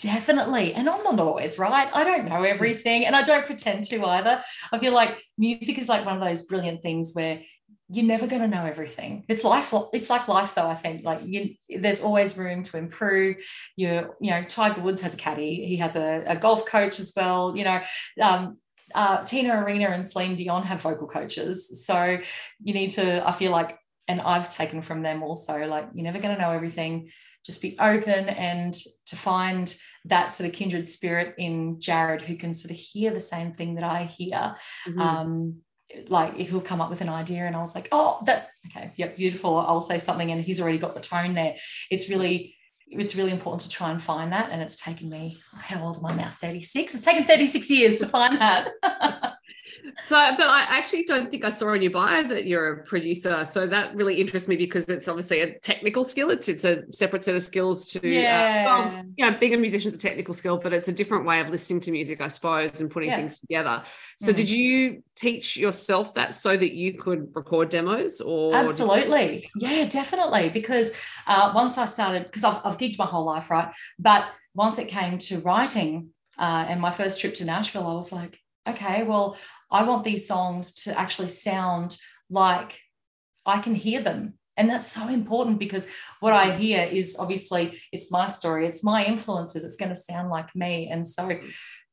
Definitely. 0.03 0.75
And 0.75 0.89
I'm 0.89 1.03
not 1.03 1.19
always 1.21 1.59
right. 1.59 1.89
I 1.93 2.05
don't 2.05 2.29
know 2.29 2.43
everything 2.43 3.07
and 3.07 3.17
I 3.17 3.23
don't 3.23 3.47
pretend 3.47 3.85
to 3.85 4.05
either. 4.05 4.43
I 4.71 4.79
feel 4.79 4.93
like 4.93 5.19
music 5.39 5.79
is 5.79 5.89
like 5.89 6.05
one 6.05 6.17
of 6.17 6.23
those 6.23 6.45
brilliant 6.45 6.83
things 6.83 7.13
where 7.15 7.41
you're 7.89 8.05
never 8.05 8.27
going 8.27 8.43
to 8.43 8.49
know 8.49 8.67
everything. 8.67 9.25
It's 9.29 9.45
life. 9.45 9.73
It's 9.93 10.11
like 10.11 10.29
life, 10.29 10.55
though. 10.55 10.67
I 10.67 10.75
think 10.75 11.05
like 11.05 11.21
you, 11.25 11.55
there's 11.69 12.03
always 12.03 12.37
room 12.37 12.63
to 12.65 12.79
improve. 12.79 13.37
You, 13.77 14.13
you 14.21 14.33
know, 14.33 14.43
Tiger 14.43 14.83
Woods 14.83 15.01
has 15.01 15.15
a 15.15 15.17
caddy. 15.17 15.65
He 15.67 15.77
has 15.77 15.97
a, 15.97 16.25
a 16.27 16.37
golf 16.37 16.67
coach 16.67 16.99
as 17.01 17.13
well. 17.17 17.57
You 17.57 17.65
know, 17.65 17.81
um, 18.21 18.57
uh, 18.95 19.25
Tina 19.25 19.63
Arena 19.63 19.91
and 19.91 20.07
Celine 20.07 20.37
Dion 20.37 20.65
have 20.65 20.83
vocal 20.83 21.07
coaches. 21.07 21.87
So 21.87 22.19
you 22.63 22.75
need 22.75 22.91
to. 22.91 23.27
I 23.27 23.33
feel 23.33 23.53
like 23.53 23.79
and 24.09 24.21
I've 24.21 24.51
taken 24.51 24.83
from 24.83 25.03
them 25.03 25.23
also 25.23 25.67
like 25.67 25.89
you're 25.95 26.05
never 26.05 26.21
going 26.21 26.35
to 26.35 26.41
know 26.41 26.53
everything 26.53 27.11
just 27.47 27.63
be 27.63 27.77
open 27.79 28.29
and 28.29 28.75
to 29.07 29.17
find 29.17 29.79
that 30.05 30.33
sort 30.33 30.49
of 30.49 30.55
kindred 30.55 30.89
spirit 30.89 31.35
in 31.39 31.81
Jared 31.81 32.23
who 32.23 32.37
can 32.37 32.53
sort 32.53 32.73
of 32.73 32.77
hear 32.77 33.13
the 33.13 33.21
same 33.21 33.53
thing 33.53 33.77
that 33.77 33.85
I 33.85 34.03
hear. 34.05 34.57
Mm-hmm. 34.89 35.01
Um, 35.01 35.57
like 36.09 36.35
he'll 36.35 36.61
come 36.61 36.81
up 36.81 36.91
with 36.91 37.01
an 37.01 37.09
idea 37.09 37.45
and 37.45 37.55
I 37.55 37.61
was 37.61 37.77
like, 37.77 37.89
oh, 37.93 38.19
that's 38.27 38.51
okay, 38.67 38.93
yeah, 38.97 39.09
beautiful. 39.09 39.57
I'll 39.57 39.81
say 39.81 39.99
something 40.01 40.33
and 40.33 40.43
he's 40.43 40.61
already 40.61 40.79
got 40.79 40.97
the 40.97 41.01
tone 41.01 41.33
there. 41.33 41.55
It's 41.91 42.11
really 42.11 42.57
it's 42.89 43.17
really 43.17 43.33
important 43.33 43.63
to 43.63 43.69
try 43.69 43.91
and 43.91 44.03
find 44.03 44.33
that. 44.33 44.53
And 44.53 44.63
it's 44.63 44.77
taken 44.77 45.09
me, 45.09 45.39
how 45.53 45.85
old 45.85 45.99
am 45.99 46.07
I 46.07 46.15
now? 46.15 46.31
36. 46.31 46.95
It's 46.95 47.05
taken 47.05 47.25
36 47.25 47.69
years 47.71 48.01
to 48.01 48.07
find 48.07 48.39
that. 48.41 48.69
so, 50.05 50.17
but 50.37 50.47
I 50.47 50.67
actually 50.69 51.05
don't 51.05 51.31
think 51.31 51.45
I 51.45 51.51
saw 51.51 51.73
in 51.73 51.83
your 51.83 51.91
bio 51.91 52.23
that 52.29 52.47
you're 52.47 52.73
a 52.73 52.85
producer. 52.85 53.45
So 53.45 53.67
that 53.67 53.95
really 53.95 54.17
interests 54.17 54.49
me 54.49 54.57
because 54.57 54.85
it's 54.87 55.09
obviously 55.09 55.41
a 55.41 55.59
technical 55.61 56.05
skill. 56.05 56.31
It's 56.31 56.49
it's 56.49 56.65
a 56.65 56.91
separate 56.93 57.25
set 57.25 57.35
of 57.35 57.43
skills 57.43 57.87
to, 57.89 58.09
yeah. 58.09 58.67
Uh, 58.67 58.71
well, 58.71 59.05
you 59.17 59.31
know, 59.31 59.37
being 59.39 59.55
a 59.55 59.59
musician 59.59 59.89
is 59.89 59.95
a 59.95 59.99
technical 59.99 60.35
skill, 60.35 60.59
but 60.59 60.73
it's 60.73 60.89
a 60.89 60.93
different 60.93 61.25
way 61.25 61.41
of 61.41 61.49
listening 61.49 61.81
to 61.81 61.91
music, 61.91 62.21
I 62.21 62.29
suppose, 62.29 62.81
and 62.81 62.91
putting 62.91 63.11
yeah. 63.11 63.17
things 63.17 63.41
together. 63.41 63.83
So 64.19 64.33
mm. 64.33 64.37
did 64.37 64.51
you 64.51 65.03
teach 65.15 65.57
yourself 65.57 66.15
that 66.15 66.35
so 66.35 66.57
that 66.57 66.75
you 66.75 66.95
could 66.95 67.29
record 67.35 67.69
demos 67.69 68.21
or? 68.21 68.55
Absolutely. 68.55 69.51
Yeah, 69.57 69.87
definitely. 69.87 70.51
Because 70.51 70.93
uh, 71.27 71.53
once 71.55 71.79
I 71.79 71.87
started, 71.87 72.25
because 72.25 72.45
I've, 72.45 72.61
I've 72.65 72.79
gigged 72.79 72.99
my 72.99 73.07
whole 73.07 73.25
life, 73.25 73.51
right? 73.51 73.73
But 73.99 74.27
once 74.55 74.79
it 74.79 74.89
came 74.89 75.19
to 75.19 75.39
writing 75.41 76.09
uh, 76.39 76.65
and 76.69 76.81
my 76.81 76.91
first 76.91 77.21
trip 77.21 77.35
to 77.37 77.45
Nashville, 77.45 77.87
I 77.87 77.95
was 77.95 78.13
like, 78.13 78.39
okay, 78.67 79.03
well, 79.05 79.37
I 79.71 79.85
want 79.85 80.05
these 80.05 80.27
songs 80.27 80.73
to 80.85 80.99
actually 80.99 81.29
sound 81.29 81.99
like 82.31 82.81
I 83.45 83.61
can 83.61 83.75
hear 83.75 84.01
them. 84.01 84.35
And 84.57 84.71
that's 84.71 84.91
so 84.91 85.09
important 85.09 85.59
because 85.59 85.87
what 86.21 86.33
I 86.33 86.57
hear 86.57 86.83
is 86.83 87.17
obviously 87.19 87.79
it's 87.93 88.11
my 88.11 88.27
story, 88.27 88.67
it's 88.67 88.83
my 88.83 89.05
influences, 89.05 89.65
it's 89.65 89.77
going 89.77 89.91
to 89.91 89.97
sound 89.97 90.31
like 90.31 90.55
me. 90.57 90.89
And 90.89 91.07
so 91.07 91.39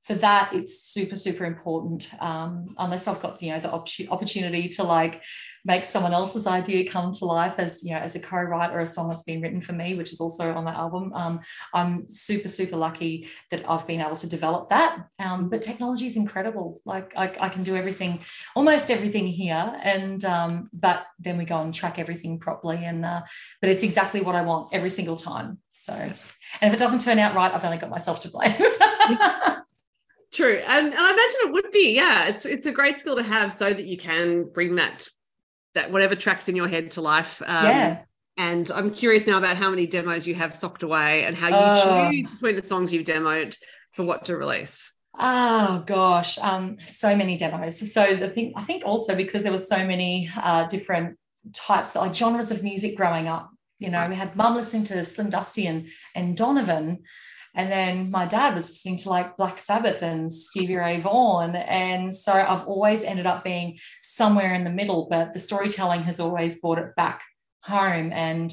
for 0.03 0.15
that 0.15 0.53
it's 0.53 0.81
super 0.81 1.15
super 1.15 1.45
important 1.45 2.09
um, 2.21 2.75
unless 2.77 3.07
i've 3.07 3.21
got 3.21 3.41
you 3.41 3.51
know 3.51 3.59
the 3.59 3.71
op- 3.71 3.87
opportunity 4.09 4.67
to 4.67 4.83
like 4.83 5.23
make 5.65 5.85
someone 5.85 6.13
else's 6.13 6.45
idea 6.45 6.89
come 6.89 7.11
to 7.11 7.25
life 7.25 7.55
as 7.57 7.83
you 7.83 7.93
know 7.93 7.99
as 7.99 8.15
a 8.15 8.19
co-writer 8.19 8.79
a 8.79 8.85
song 8.85 9.07
that's 9.07 9.23
been 9.23 9.41
written 9.41 9.61
for 9.61 9.73
me 9.73 9.95
which 9.95 10.11
is 10.11 10.19
also 10.19 10.53
on 10.53 10.65
the 10.65 10.71
album. 10.71 11.13
Um, 11.13 11.39
i'm 11.73 12.07
super 12.07 12.49
super 12.49 12.75
lucky 12.75 13.29
that 13.49 13.63
i've 13.69 13.87
been 13.87 14.01
able 14.01 14.15
to 14.17 14.27
develop 14.27 14.69
that. 14.69 15.07
Um, 15.19 15.49
but 15.49 15.61
technology 15.61 16.07
is 16.07 16.17
incredible. 16.17 16.81
Like 16.85 17.13
I, 17.15 17.33
I, 17.39 17.49
can 17.49 17.63
do 17.63 17.75
everything 17.75 18.19
almost 18.55 18.91
everything 18.91 19.25
here. 19.25 19.79
And 19.83 20.23
um, 20.25 20.69
but 20.73 21.05
then 21.19 21.37
we 21.37 21.45
go 21.45 21.61
and 21.61 21.73
track 21.73 21.99
everything 21.99 22.39
properly 22.39 22.83
and 22.83 23.05
uh, 23.05 23.21
but 23.61 23.69
it's 23.69 23.83
exactly 23.83 24.21
what 24.21 24.35
i 24.35 24.41
want 24.41 24.73
every 24.73 24.89
single 24.89 25.15
time. 25.15 25.59
So 25.71 25.93
and 25.93 26.13
if 26.61 26.73
it 26.73 26.79
doesn't 26.79 26.99
turn 26.99 27.19
out 27.19 27.35
right 27.35 27.53
i've 27.53 27.65
only 27.65 27.77
got 27.77 27.89
myself 27.89 28.19
to 28.21 28.29
blame 28.29 28.55
True, 30.33 30.55
and, 30.55 30.87
and 30.87 30.95
I 30.95 31.11
imagine 31.11 31.39
it 31.41 31.51
would 31.53 31.71
be. 31.71 31.95
Yeah, 31.95 32.25
it's 32.25 32.45
it's 32.45 32.65
a 32.65 32.71
great 32.71 32.97
skill 32.97 33.15
to 33.15 33.23
have 33.23 33.53
so 33.53 33.71
that 33.71 33.85
you 33.85 33.97
can 33.97 34.45
bring 34.45 34.75
that 34.75 35.07
that 35.75 35.91
whatever 35.91 36.15
tracks 36.15 36.49
in 36.49 36.55
your 36.55 36.67
head 36.67 36.91
to 36.91 37.01
life. 37.01 37.41
Um, 37.45 37.65
yeah. 37.65 38.01
And 38.35 38.71
I'm 38.71 38.91
curious 38.91 39.27
now 39.27 39.37
about 39.37 39.57
how 39.57 39.69
many 39.69 39.85
demos 39.85 40.25
you 40.25 40.33
have 40.33 40.55
socked 40.55 40.81
away 40.81 41.23
and 41.23 41.35
how 41.35 41.49
you 41.49 41.55
uh, 41.55 42.11
choose 42.11 42.27
between 42.31 42.55
the 42.55 42.63
songs 42.63 42.91
you've 42.91 43.05
demoed 43.05 43.55
for 43.91 44.05
what 44.05 44.25
to 44.25 44.35
release. 44.35 44.91
Oh 45.19 45.83
gosh, 45.85 46.39
um, 46.39 46.77
so 46.83 47.15
many 47.15 47.37
demos. 47.37 47.93
So 47.93 48.15
the 48.15 48.29
thing, 48.29 48.53
I 48.55 48.63
think 48.63 48.83
also 48.85 49.15
because 49.15 49.43
there 49.43 49.51
were 49.51 49.59
so 49.59 49.85
many 49.85 50.29
uh, 50.35 50.67
different 50.67 51.19
types, 51.53 51.95
like 51.95 52.15
genres 52.15 52.51
of 52.51 52.63
music 52.63 52.97
growing 52.97 53.27
up. 53.27 53.51
You 53.77 53.91
know, 53.91 54.07
we 54.09 54.15
had 54.15 54.35
mum 54.35 54.55
listening 54.55 54.85
to 54.85 55.05
Slim 55.05 55.29
Dusty 55.29 55.67
and 55.67 55.89
and 56.15 56.35
Donovan, 56.35 57.03
and 57.55 57.71
then 57.71 58.09
my 58.09 58.25
dad 58.25 58.55
was 58.55 58.69
listening 58.69 58.97
to 58.97 59.09
like 59.09 59.37
Black 59.37 59.59
Sabbath 59.59 60.01
and 60.01 60.31
Stevie 60.31 60.75
Ray 60.75 60.99
Vaughan. 60.99 61.55
And 61.55 62.13
so 62.13 62.33
I've 62.33 62.65
always 62.67 63.03
ended 63.03 63.27
up 63.27 63.43
being 63.43 63.77
somewhere 64.01 64.53
in 64.55 64.63
the 64.63 64.71
middle, 64.71 65.07
but 65.09 65.33
the 65.33 65.39
storytelling 65.39 66.03
has 66.03 66.19
always 66.19 66.59
brought 66.59 66.79
it 66.79 66.95
back 66.95 67.21
home. 67.61 68.11
And 68.11 68.51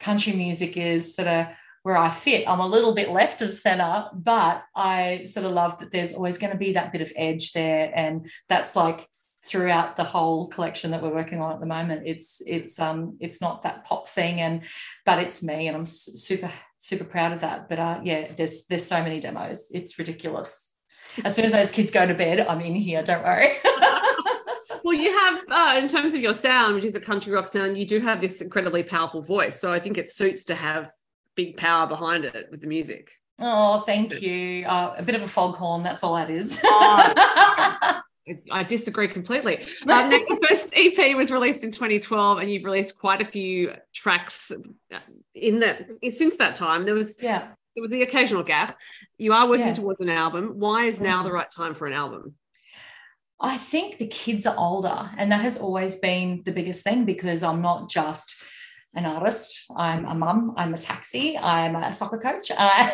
country 0.00 0.32
music 0.32 0.76
is 0.76 1.14
sort 1.14 1.28
of 1.28 1.46
where 1.82 1.96
I 1.96 2.10
fit. 2.10 2.48
I'm 2.48 2.60
a 2.60 2.66
little 2.66 2.94
bit 2.94 3.10
left 3.10 3.40
of 3.40 3.54
center, 3.54 4.06
but 4.12 4.64
I 4.74 5.24
sort 5.24 5.46
of 5.46 5.52
love 5.52 5.78
that 5.78 5.92
there's 5.92 6.14
always 6.14 6.36
going 6.36 6.52
to 6.52 6.58
be 6.58 6.72
that 6.72 6.92
bit 6.92 7.02
of 7.02 7.12
edge 7.14 7.52
there. 7.52 7.92
And 7.94 8.28
that's 8.48 8.74
like 8.74 9.06
throughout 9.42 9.96
the 9.96 10.04
whole 10.04 10.48
collection 10.48 10.90
that 10.90 11.02
we're 11.02 11.14
working 11.14 11.40
on 11.40 11.52
at 11.52 11.60
the 11.60 11.66
moment 11.66 12.02
it's 12.04 12.42
it's 12.46 12.78
um 12.78 13.16
it's 13.20 13.40
not 13.40 13.62
that 13.62 13.86
pop 13.86 14.06
thing 14.06 14.38
and 14.42 14.60
but 15.06 15.18
it's 15.18 15.42
me 15.42 15.66
and 15.66 15.74
i'm 15.74 15.86
super 15.86 16.50
super 16.80 17.04
proud 17.04 17.32
of 17.32 17.40
that 17.40 17.68
but 17.68 17.78
uh 17.78 18.00
yeah 18.02 18.32
there's 18.36 18.66
there's 18.66 18.84
so 18.84 19.00
many 19.02 19.20
demos. 19.20 19.70
It's 19.72 19.98
ridiculous. 19.98 20.76
As 21.24 21.34
soon 21.36 21.44
as 21.44 21.52
those 21.52 21.70
kids 21.70 21.90
go 21.90 22.06
to 22.06 22.14
bed 22.14 22.40
i'm 22.40 22.60
in 22.60 22.74
here 22.74 23.02
don't 23.02 23.22
worry. 23.22 23.52
Well 24.82 24.94
you 24.94 25.12
have 25.12 25.44
uh, 25.50 25.78
in 25.78 25.88
terms 25.88 26.14
of 26.14 26.22
your 26.22 26.32
sound 26.32 26.74
which 26.74 26.86
is 26.86 26.94
a 26.94 27.00
country 27.00 27.32
rock 27.34 27.48
sound 27.48 27.76
you 27.76 27.84
do 27.86 28.00
have 28.00 28.20
this 28.22 28.40
incredibly 28.40 28.82
powerful 28.82 29.20
voice 29.20 29.60
so 29.60 29.70
i 29.70 29.78
think 29.78 29.98
it 29.98 30.08
suits 30.08 30.46
to 30.46 30.54
have 30.54 30.90
big 31.36 31.56
power 31.56 31.86
behind 31.86 32.24
it 32.24 32.48
with 32.50 32.60
the 32.60 32.66
music. 32.66 33.10
Oh 33.38 33.80
thank 33.80 34.20
you. 34.20 34.66
Uh, 34.66 34.94
a 34.98 35.02
bit 35.02 35.14
of 35.14 35.22
a 35.22 35.28
foghorn 35.28 35.82
that's 35.82 36.04
all 36.04 36.16
that 36.16 36.28
is. 36.28 36.60
Oh, 36.62 38.00
I 38.50 38.62
disagree 38.64 39.08
completely. 39.08 39.66
Um, 39.88 40.10
the 40.10 40.46
first 40.48 40.72
EP 40.76 41.16
was 41.16 41.32
released 41.32 41.64
in 41.64 41.72
2012, 41.72 42.38
and 42.38 42.50
you've 42.50 42.64
released 42.64 42.98
quite 42.98 43.20
a 43.20 43.24
few 43.24 43.74
tracks 43.94 44.52
in 45.34 45.60
that 45.60 45.90
since 46.10 46.36
that 46.36 46.54
time. 46.54 46.84
There 46.84 46.94
was 46.94 47.18
yeah, 47.20 47.48
there 47.74 47.82
was 47.82 47.90
the 47.90 48.02
occasional 48.02 48.42
gap. 48.42 48.78
You 49.18 49.32
are 49.32 49.48
working 49.48 49.68
yeah. 49.68 49.74
towards 49.74 50.00
an 50.00 50.10
album. 50.10 50.58
Why 50.58 50.84
is 50.84 51.00
now 51.00 51.22
the 51.22 51.32
right 51.32 51.50
time 51.50 51.74
for 51.74 51.86
an 51.86 51.92
album? 51.92 52.34
I 53.40 53.56
think 53.56 53.96
the 53.96 54.06
kids 54.06 54.46
are 54.46 54.56
older, 54.56 55.10
and 55.16 55.32
that 55.32 55.40
has 55.40 55.58
always 55.58 55.98
been 55.98 56.42
the 56.44 56.52
biggest 56.52 56.84
thing 56.84 57.04
because 57.04 57.42
I'm 57.42 57.62
not 57.62 57.88
just 57.88 58.42
an 58.94 59.06
artist. 59.06 59.70
I'm 59.76 60.04
a 60.04 60.14
mum. 60.14 60.54
I'm 60.56 60.74
a 60.74 60.78
taxi. 60.78 61.38
I'm 61.38 61.76
a 61.76 61.92
soccer 61.92 62.18
coach. 62.18 62.50
Uh, 62.60 62.88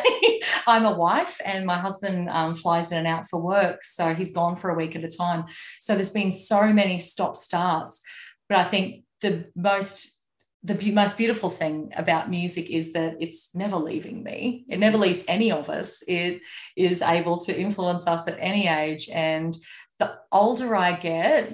I'm 0.65 0.85
a 0.85 0.97
wife, 0.97 1.39
and 1.43 1.65
my 1.65 1.77
husband 1.77 2.29
um, 2.29 2.53
flies 2.53 2.91
in 2.91 2.99
and 2.99 3.07
out 3.07 3.27
for 3.29 3.41
work. 3.41 3.83
So 3.83 4.13
he's 4.13 4.31
gone 4.31 4.55
for 4.55 4.69
a 4.69 4.75
week 4.75 4.95
at 4.95 5.03
a 5.03 5.09
time. 5.09 5.45
So 5.79 5.93
there's 5.93 6.11
been 6.11 6.31
so 6.31 6.71
many 6.73 6.99
stop 6.99 7.35
starts. 7.35 8.01
But 8.47 8.59
I 8.59 8.63
think 8.63 9.03
the 9.21 9.45
most 9.55 10.17
the 10.63 10.91
most 10.91 11.17
beautiful 11.17 11.49
thing 11.49 11.91
about 11.95 12.29
music 12.29 12.69
is 12.69 12.93
that 12.93 13.15
it's 13.19 13.49
never 13.53 13.77
leaving 13.77 14.23
me. 14.23 14.65
It 14.67 14.79
never 14.79 14.97
leaves 14.97 15.23
any 15.27 15.51
of 15.51 15.69
us. 15.69 16.03
It 16.07 16.41
is 16.75 17.01
able 17.01 17.37
to 17.41 17.57
influence 17.57 18.05
us 18.07 18.27
at 18.27 18.37
any 18.39 18.67
age. 18.67 19.09
And 19.13 19.55
the 19.99 20.17
older 20.31 20.75
I 20.75 20.93
get, 20.93 21.53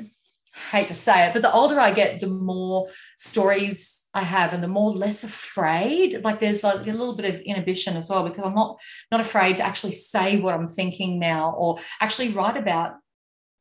hate 0.72 0.88
to 0.88 0.94
say 0.94 1.28
it, 1.28 1.34
but 1.34 1.42
the 1.42 1.52
older 1.52 1.80
I 1.80 1.92
get, 1.92 2.20
the 2.20 2.28
more 2.28 2.88
stories 3.18 4.08
I 4.14 4.24
have 4.24 4.54
and 4.54 4.64
the 4.64 4.68
more 4.68 4.92
less 4.92 5.24
afraid. 5.24 6.24
Like 6.24 6.40
there's 6.40 6.64
like 6.64 6.88
a 6.88 6.92
little 6.92 7.16
bit 7.16 7.34
of 7.34 7.42
inhibition 7.42 7.98
as 7.98 8.10
well 8.10 8.28
because 8.28 8.46
I'm 8.46 8.54
not 8.54 8.80
not 9.12 9.22
afraid 9.22 9.56
to 9.58 9.66
actually 9.66 9.94
say 9.94 10.40
what 10.40 10.54
I'm 10.54 10.68
thinking 10.68 11.20
now 11.20 11.56
or 11.58 11.80
actually 12.00 12.30
write 12.30 12.58
about, 12.58 12.94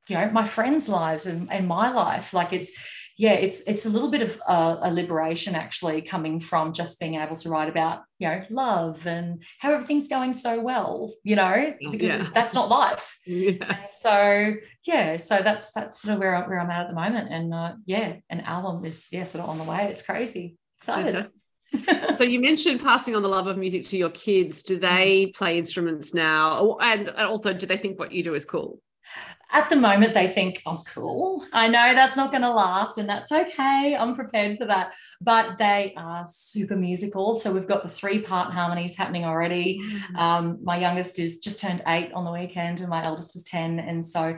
you 0.09 0.17
know, 0.17 0.31
my 0.31 0.45
friends' 0.45 0.89
lives 0.89 1.27
and, 1.27 1.51
and 1.51 1.67
my 1.67 1.91
life. 1.91 2.35
Like 2.35 2.53
it's 2.53 2.73
yeah, 3.23 3.35
it's 3.35 3.61
it's 3.69 3.87
a 3.87 3.89
little 3.89 4.11
bit 4.11 4.21
of 4.21 4.37
a, 4.49 4.79
a, 4.83 4.91
liberation 4.93 5.55
actually 5.55 6.03
coming 6.03 6.41
from 6.41 6.73
just 6.73 6.99
being 6.99 7.15
able 7.15 7.37
to 7.37 7.51
write 7.51 7.69
about 7.69 8.01
you 8.19 8.27
know 8.27 8.43
love 8.51 9.07
and 9.07 9.45
how 9.61 9.71
everything's 9.71 10.09
going 10.09 10.33
so 10.33 10.61
well, 10.61 11.15
you 11.23 11.37
know, 11.37 11.73
because 11.93 12.17
yeah. 12.17 12.29
that's 12.35 12.53
not 12.53 12.69
life. 12.69 13.17
Yeah. 13.25 13.87
So 14.01 14.55
yeah, 14.85 15.19
so 15.19 15.41
that's 15.41 15.71
that's 15.71 16.03
sort 16.03 16.15
of 16.15 16.19
where, 16.19 16.35
I, 16.35 16.49
where 16.49 16.59
I'm 16.59 16.69
at 16.69 16.81
at 16.81 16.89
the 16.89 16.95
moment, 16.95 17.29
and 17.31 17.55
uh, 17.55 17.75
yeah, 17.87 18.17
an 18.29 18.41
album 18.41 18.85
is 18.85 19.07
yeah 19.13 19.23
sort 19.23 19.45
of 19.45 19.51
on 19.51 19.59
the 19.59 19.65
way. 19.65 19.85
It's 19.85 20.03
crazy, 20.03 20.57
excited. 20.79 21.29
so 22.19 22.25
you 22.25 22.41
mentioned 22.41 22.81
passing 22.81 23.15
on 23.15 23.23
the 23.23 23.29
love 23.29 23.47
of 23.47 23.57
music 23.57 23.85
to 23.87 23.97
your 23.97 24.11
kids. 24.11 24.65
Do 24.65 24.81
they 24.81 25.27
mm-hmm. 25.27 25.39
play 25.39 25.59
instruments 25.59 26.13
now, 26.13 26.77
and 26.79 27.09
also 27.11 27.53
do 27.53 27.67
they 27.67 27.77
think 27.77 28.01
what 28.01 28.11
you 28.11 28.25
do 28.25 28.35
is 28.35 28.45
cool? 28.45 28.81
At 29.51 29.69
the 29.69 29.77
moment 29.77 30.15
they 30.15 30.29
think 30.29 30.63
oh, 30.65 30.83
cool. 30.95 31.45
I 31.53 31.69
know 31.69 31.95
that's 31.95 32.17
not 32.17 32.31
going 32.31 32.43
to 32.43 32.51
last 32.51 32.97
and 32.99 33.09
that's 33.09 33.31
okay. 33.31 33.95
I'm 33.99 34.15
prepared 34.15 34.59
for 34.59 34.65
that. 34.67 34.95
But 35.21 35.59
they 35.59 35.93
are 35.97 36.25
super 36.27 36.77
musical. 36.77 37.39
So 37.39 37.53
we've 37.53 37.67
got 37.67 37.83
the 37.83 37.89
three 37.89 38.21
part 38.21 38.53
harmonies 38.53 38.97
happening 38.97 39.25
already. 39.25 39.81
Mm. 39.83 40.17
um, 40.19 40.59
my 40.63 40.79
youngest 40.79 41.19
is 41.19 41.39
just 41.39 41.61
turned 41.61 41.83
eight 41.87 42.13
on 42.13 42.25
the 42.25 42.33
weekend 42.33 42.81
and 42.81 42.89
my 42.89 43.05
eldest 43.05 43.37
is 43.37 43.45
10 43.45 43.79
and 43.79 44.07
so 44.07 44.37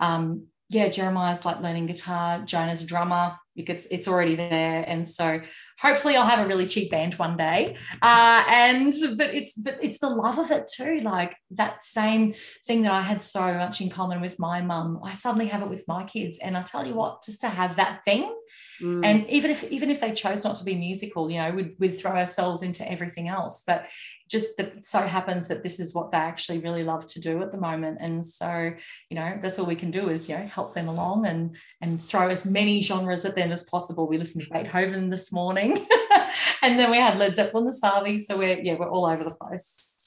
um, 0.00 0.46
yeah 0.68 0.88
jeremiah's 0.88 1.44
like 1.44 1.60
learning 1.60 1.86
guitar. 1.86 2.42
Jonah's 2.44 2.82
a 2.82 2.86
drummer 2.86 3.36
because 3.56 3.86
it's 3.90 4.06
already 4.06 4.34
there. 4.34 4.84
And 4.86 5.06
so 5.06 5.40
hopefully 5.78 6.16
I'll 6.16 6.26
have 6.26 6.44
a 6.44 6.48
really 6.48 6.66
cheap 6.66 6.90
band 6.90 7.14
one 7.14 7.36
day. 7.36 7.76
Uh, 8.02 8.44
and 8.48 8.92
but 9.16 9.34
it's 9.34 9.54
but 9.54 9.78
it's 9.82 9.98
the 9.98 10.08
love 10.08 10.38
of 10.38 10.50
it 10.50 10.70
too. 10.72 11.00
Like 11.00 11.36
that 11.52 11.84
same 11.84 12.34
thing 12.66 12.82
that 12.82 12.92
I 12.92 13.02
had 13.02 13.20
so 13.20 13.54
much 13.54 13.80
in 13.80 13.90
common 13.90 14.20
with 14.20 14.38
my 14.38 14.60
mum, 14.60 15.00
I 15.04 15.14
suddenly 15.14 15.46
have 15.48 15.62
it 15.62 15.68
with 15.68 15.84
my 15.88 16.04
kids. 16.04 16.38
And 16.38 16.56
I 16.56 16.62
tell 16.62 16.86
you 16.86 16.94
what, 16.94 17.22
just 17.22 17.40
to 17.42 17.48
have 17.48 17.76
that 17.76 18.04
thing. 18.04 18.32
Mm. 18.80 19.04
And 19.04 19.30
even 19.30 19.50
if 19.50 19.64
even 19.70 19.90
if 19.90 20.00
they 20.00 20.12
chose 20.12 20.44
not 20.44 20.56
to 20.56 20.64
be 20.64 20.74
musical, 20.74 21.30
you 21.30 21.38
know, 21.38 21.50
we'd, 21.50 21.76
we'd 21.78 21.98
throw 21.98 22.12
ourselves 22.12 22.62
into 22.62 22.90
everything 22.90 23.28
else. 23.28 23.62
But 23.66 23.88
just 24.28 24.56
that 24.56 24.84
so 24.84 25.00
happens 25.02 25.48
that 25.48 25.62
this 25.62 25.78
is 25.78 25.94
what 25.94 26.10
they 26.10 26.18
actually 26.18 26.58
really 26.58 26.82
love 26.82 27.06
to 27.06 27.20
do 27.20 27.42
at 27.42 27.52
the 27.52 27.58
moment. 27.58 27.98
And 28.00 28.24
so, 28.24 28.72
you 29.08 29.14
know, 29.14 29.38
that's 29.40 29.58
all 29.58 29.66
we 29.66 29.76
can 29.76 29.90
do 29.90 30.08
is, 30.08 30.28
you 30.28 30.36
know, 30.36 30.46
help 30.46 30.74
them 30.74 30.88
along 30.88 31.26
and 31.26 31.56
and 31.80 32.00
throw 32.00 32.28
as 32.28 32.44
many 32.44 32.82
genres 32.82 33.24
at 33.24 33.34
them 33.34 33.45
as 33.52 33.64
possible. 33.64 34.08
We 34.08 34.18
listened 34.18 34.44
to 34.44 34.52
Beethoven 34.52 35.10
this 35.10 35.32
morning, 35.32 35.86
and 36.62 36.78
then 36.78 36.90
we 36.90 36.96
had 36.96 37.18
Led 37.18 37.34
Zeppelin, 37.34 37.64
the 37.64 37.70
Savi. 37.70 38.20
So 38.20 38.36
we're 38.36 38.60
yeah, 38.60 38.74
we're 38.74 38.90
all 38.90 39.06
over 39.06 39.24
the 39.24 39.34
place. 39.34 40.06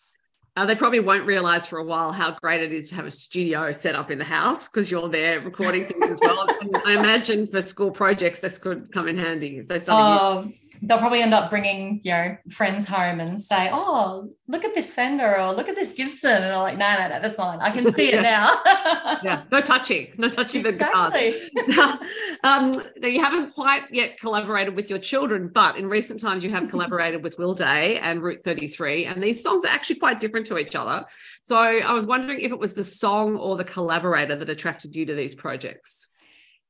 Uh, 0.55 0.65
they 0.65 0.75
probably 0.75 0.99
won't 0.99 1.25
realize 1.25 1.65
for 1.65 1.79
a 1.79 1.83
while 1.83 2.11
how 2.11 2.31
great 2.41 2.61
it 2.61 2.73
is 2.73 2.89
to 2.89 2.95
have 2.95 3.05
a 3.05 3.11
studio 3.11 3.71
set 3.71 3.95
up 3.95 4.11
in 4.11 4.17
the 4.17 4.25
house 4.25 4.67
because 4.67 4.91
you're 4.91 5.07
there 5.07 5.39
recording 5.39 5.85
things 5.85 6.09
as 6.09 6.19
well. 6.21 6.45
I 6.85 6.97
imagine 6.97 7.47
for 7.47 7.61
school 7.61 7.91
projects, 7.91 8.41
this 8.41 8.57
could 8.57 8.91
come 8.91 9.07
in 9.07 9.17
handy 9.17 9.59
if 9.59 9.69
they 9.69 9.79
start. 9.79 10.21
Um, 10.21 10.53
they'll 10.81 10.97
probably 10.97 11.21
end 11.21 11.33
up 11.33 11.49
bringing 11.49 12.01
you 12.03 12.11
know 12.11 12.37
friends 12.49 12.87
home 12.87 13.19
and 13.19 13.41
say 13.41 13.69
oh 13.71 14.29
look 14.47 14.63
at 14.63 14.73
this 14.73 14.91
fender 14.91 15.39
or 15.39 15.53
look 15.53 15.69
at 15.69 15.75
this 15.75 15.93
gibson. 15.93 16.43
And 16.43 16.53
i'm 16.53 16.61
like 16.61 16.77
no 16.77 16.93
no 16.97 17.09
no 17.09 17.21
that's 17.21 17.35
fine. 17.35 17.59
I 17.59 17.71
can 17.71 17.91
see 17.91 18.13
it 18.13 18.21
now. 18.21 18.61
Yeah 19.23 19.43
no 19.51 19.61
touching 19.61 20.13
no 20.17 20.29
touching 20.29 20.65
exactly. 20.65 21.31
the 21.31 21.63
guitar 21.67 21.99
um, 22.43 22.71
you 23.01 23.21
haven't 23.21 23.53
quite 23.53 23.83
yet 23.91 24.19
collaborated 24.19 24.75
with 24.75 24.89
your 24.89 24.99
children 24.99 25.49
but 25.53 25.77
in 25.77 25.87
recent 25.87 26.19
times 26.19 26.43
you 26.43 26.49
have 26.51 26.69
collaborated 26.69 27.23
with 27.23 27.37
will 27.37 27.53
day 27.53 27.97
and 27.99 28.21
route 28.21 28.43
33 28.43 29.05
and 29.05 29.21
these 29.21 29.43
songs 29.43 29.65
are 29.65 29.69
actually 29.69 29.97
quite 29.97 30.19
different 30.19 30.45
to 30.47 30.57
each 30.57 30.75
other. 30.75 31.05
So 31.43 31.57
i 31.57 31.91
was 31.93 32.05
wondering 32.05 32.39
if 32.41 32.51
it 32.51 32.59
was 32.59 32.73
the 32.73 32.83
song 32.83 33.35
or 33.35 33.57
the 33.57 33.63
collaborator 33.63 34.35
that 34.35 34.49
attracted 34.49 34.95
you 34.95 35.05
to 35.07 35.15
these 35.15 35.35
projects? 35.35 36.11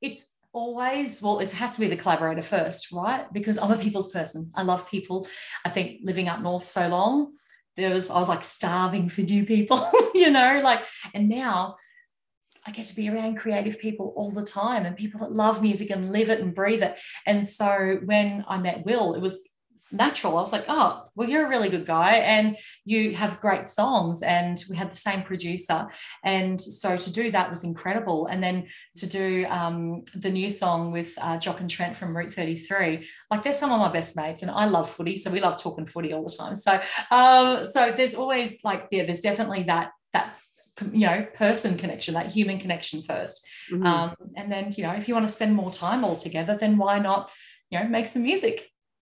It's 0.02 0.34
always 0.52 1.22
well 1.22 1.40
it 1.40 1.52
has 1.52 1.76
to 1.76 1.80
be 1.80 1.88
the 1.88 1.96
collaborator 1.96 2.42
first 2.42 2.92
right? 2.92 3.32
Because 3.32 3.58
i'm 3.58 3.72
a 3.72 3.78
people's 3.78 4.12
person. 4.12 4.52
I 4.56 4.64
love 4.64 4.90
people. 4.90 5.28
I 5.66 5.70
think 5.70 6.02
living 6.04 6.28
up 6.28 6.42
north 6.42 6.66
so 6.66 6.88
long 6.88 7.34
there 7.78 7.94
was 7.94 8.10
i 8.10 8.20
was 8.20 8.28
like 8.28 8.44
starving 8.44 9.10
for 9.10 9.22
new 9.22 9.46
people 9.46 9.90
you 10.14 10.30
know 10.32 10.60
like 10.64 10.82
and 11.14 11.30
now 11.30 11.76
I 12.66 12.72
get 12.72 12.86
to 12.88 12.96
be 12.96 13.10
around 13.10 13.38
creative 13.38 13.80
people 13.80 14.14
all 14.16 14.30
the 14.30 14.44
time 14.44 14.86
and 14.86 14.96
people 14.96 15.22
that 15.22 15.32
love 15.32 15.62
music 15.62 15.90
and 15.90 16.12
live 16.12 16.30
it 16.30 16.42
and 16.42 16.54
breathe 16.54 16.84
it. 16.84 17.00
And 17.26 17.44
so 17.44 18.00
when 18.04 18.46
I 18.48 18.58
met 18.58 18.86
Will, 18.86 19.16
it 19.16 19.22
was 19.22 19.49
natural. 19.92 20.38
I 20.38 20.42
was 20.42 20.52
like, 20.52 20.66
oh, 20.68 21.06
well, 21.16 21.30
you're 21.30 21.46
a 21.46 21.50
really 21.50 21.70
good 21.70 21.86
guy 21.86 22.16
and 22.18 22.58
you 22.86 23.16
have 23.16 23.42
great 23.42 23.68
songs. 23.68 24.22
And 24.22 24.62
we 24.70 24.76
had 24.76 24.92
the 24.92 24.96
same 24.96 25.24
producer. 25.24 25.88
And 26.24 26.60
so 26.60 26.96
to 26.96 27.12
do 27.12 27.32
that 27.32 27.50
was 27.50 27.64
incredible. 27.64 28.28
And 28.28 28.44
then 28.44 28.68
to 28.98 29.08
do 29.08 29.46
um, 29.50 30.04
the 30.16 30.30
new 30.30 30.50
song 30.50 30.92
with 30.92 31.14
uh, 31.20 31.38
Jock 31.38 31.62
and 31.62 31.70
Trent 31.70 31.98
from 31.98 32.16
Route 32.16 32.34
33, 32.34 33.08
like 33.32 33.44
they're 33.44 33.54
some 33.54 33.72
of 33.72 33.80
my 33.80 33.92
best 33.92 34.16
mates. 34.16 34.42
And 34.42 34.52
I 34.52 34.66
love 34.66 34.90
footy. 34.90 35.16
So 35.16 35.32
we 35.32 35.42
love 35.42 35.58
talking 35.58 35.86
footy 35.86 36.14
all 36.14 36.24
the 36.24 36.36
time. 36.36 36.56
So, 36.56 36.80
um, 37.12 37.66
so 37.66 37.94
there's 37.96 38.16
always 38.16 38.64
like, 38.64 38.88
yeah, 38.92 39.06
there's 39.06 39.22
definitely 39.22 39.64
that, 39.64 39.92
that 40.14 40.36
you 40.94 41.06
know 41.06 41.28
person 41.34 41.78
connection 41.78 42.14
that 42.14 42.28
human 42.28 42.58
connection 42.58 43.02
1st 43.02 43.36
mm-hmm. 43.72 43.86
um, 43.86 44.16
and 44.38 44.50
then 44.50 44.74
you 44.78 44.84
know 44.84 44.94
if 44.94 45.10
you 45.10 45.14
want 45.14 45.28
to 45.28 45.32
spend 45.32 45.54
more 45.54 45.72
time 45.72 46.06
all 46.06 46.16
together 46.16 46.58
then 46.58 46.78
why 46.78 47.00
not 47.00 47.30
you 47.70 47.78
know 47.78 47.86
make 47.86 48.08
some 48.08 48.24
music 48.24 48.62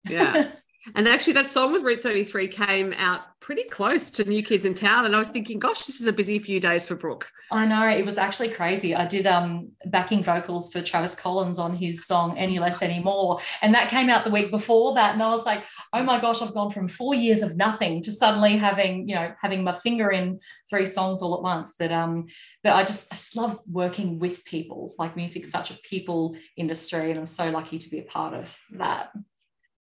yeah 0.09 0.49
And 0.95 1.07
actually, 1.07 1.33
that 1.33 1.49
song 1.49 1.71
with 1.71 1.83
Route 1.83 2.01
33 2.01 2.47
came 2.47 2.93
out 2.97 3.21
pretty 3.39 3.63
close 3.63 4.11
to 4.11 4.25
New 4.25 4.43
Kids 4.43 4.65
in 4.65 4.73
Town. 4.73 5.05
And 5.05 5.15
I 5.15 5.19
was 5.19 5.29
thinking, 5.29 5.59
gosh, 5.59 5.85
this 5.85 6.01
is 6.01 6.07
a 6.07 6.13
busy 6.13 6.39
few 6.39 6.59
days 6.59 6.87
for 6.87 6.95
Brooke. 6.95 7.29
I 7.51 7.65
know. 7.65 7.87
It 7.87 8.03
was 8.03 8.17
actually 8.17 8.49
crazy. 8.49 8.93
I 8.93 9.07
did 9.07 9.25
um, 9.25 9.71
backing 9.85 10.21
vocals 10.21 10.71
for 10.71 10.81
Travis 10.81 11.15
Collins 11.15 11.59
on 11.59 11.75
his 11.75 12.05
song 12.05 12.37
Any 12.37 12.59
Less 12.59 12.81
Anymore. 12.81 13.39
And 13.61 13.73
that 13.73 13.89
came 13.89 14.09
out 14.09 14.25
the 14.25 14.31
week 14.31 14.51
before 14.51 14.95
that. 14.95 15.13
And 15.13 15.23
I 15.23 15.29
was 15.29 15.45
like, 15.45 15.63
oh 15.93 16.03
my 16.03 16.19
gosh, 16.19 16.41
I've 16.41 16.53
gone 16.53 16.71
from 16.71 16.87
four 16.87 17.15
years 17.15 17.41
of 17.41 17.55
nothing 17.55 18.01
to 18.03 18.11
suddenly 18.11 18.57
having, 18.57 19.07
you 19.07 19.15
know, 19.15 19.33
having 19.41 19.63
my 19.63 19.73
finger 19.73 20.11
in 20.11 20.39
three 20.69 20.85
songs 20.85 21.21
all 21.21 21.35
at 21.35 21.41
once. 21.41 21.75
But 21.79 21.91
um, 21.91 22.25
but 22.63 22.73
I 22.73 22.83
just 22.83 23.13
I 23.13 23.15
just 23.15 23.37
love 23.37 23.59
working 23.71 24.19
with 24.19 24.43
people. 24.43 24.93
Like 24.97 25.15
music's 25.15 25.51
such 25.51 25.71
a 25.71 25.79
people 25.83 26.35
industry. 26.57 27.11
And 27.11 27.19
I'm 27.19 27.25
so 27.25 27.49
lucky 27.49 27.79
to 27.79 27.89
be 27.89 27.99
a 27.99 28.03
part 28.03 28.33
of 28.33 28.57
that. 28.71 29.11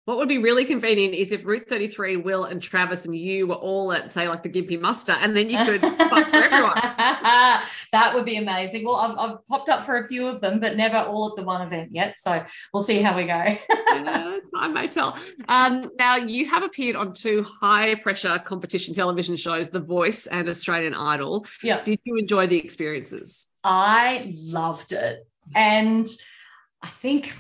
What 0.05 0.17
would 0.17 0.29
be 0.29 0.39
really 0.39 0.65
convenient 0.65 1.15
is 1.15 1.31
if 1.31 1.47
Route 1.47 1.69
33, 1.69 2.17
Will, 2.17 2.45
and 2.45 2.61
Travis 2.61 3.05
and 3.05 3.17
you 3.17 3.47
were 3.47 3.55
all 3.55 3.93
at, 3.93 4.11
say, 4.11 4.29
like 4.29 4.43
the 4.43 4.49
Gympie 4.49 4.81
Muster, 4.81 5.13
and 5.21 5.37
then 5.37 5.49
you 5.49 5.65
could 5.65 5.81
fuck 6.11 6.29
for 6.29 6.37
everyone. 6.37 6.75
that 6.75 8.11
would 8.13 8.25
be 8.25 8.37
amazing. 8.37 8.85
Well, 8.85 8.97
I've, 8.97 9.17
I've, 9.17 9.47
popped 9.47 9.69
up 9.69 9.87
for 9.87 9.99
a 9.99 10.07
few 10.09 10.27
of 10.27 10.41
them, 10.41 10.59
but 10.59 10.77
never 10.77 10.97
all 10.97 11.29
at 11.29 11.37
the 11.37 11.45
one 11.45 11.63
event 11.63 11.91
yet. 11.93 12.17
So 12.17 12.45
we'll 12.75 12.83
see 12.83 13.01
how 13.01 13.17
we 13.17 13.25
go. 13.25 13.45
yeah, 13.95 14.39
time 14.57 14.75
may 14.75 14.89
tell. 14.89 15.17
Um, 15.49 15.89
now, 16.01 16.17
you 16.17 16.47
have 16.47 16.65
appeared 16.65 16.97
on 16.97 17.13
two 17.13 17.45
high 17.45 17.95
pressure 17.95 18.41
competition 18.41 18.95
television 18.95 19.37
shows, 19.37 19.71
The 19.71 19.81
Voice 19.81 20.27
and 20.27 20.49
Australian 20.49 20.95
Idol. 20.95 21.47
Yeah. 21.63 21.81
Did 21.81 22.01
you 22.03 22.17
enjoy 22.17 22.49
the 22.49 22.59
experiences? 22.59 23.51
I 23.63 24.33
loved 24.51 24.91
it. 24.91 25.29
And 25.55 26.09
I 26.83 26.89
think 26.89 27.37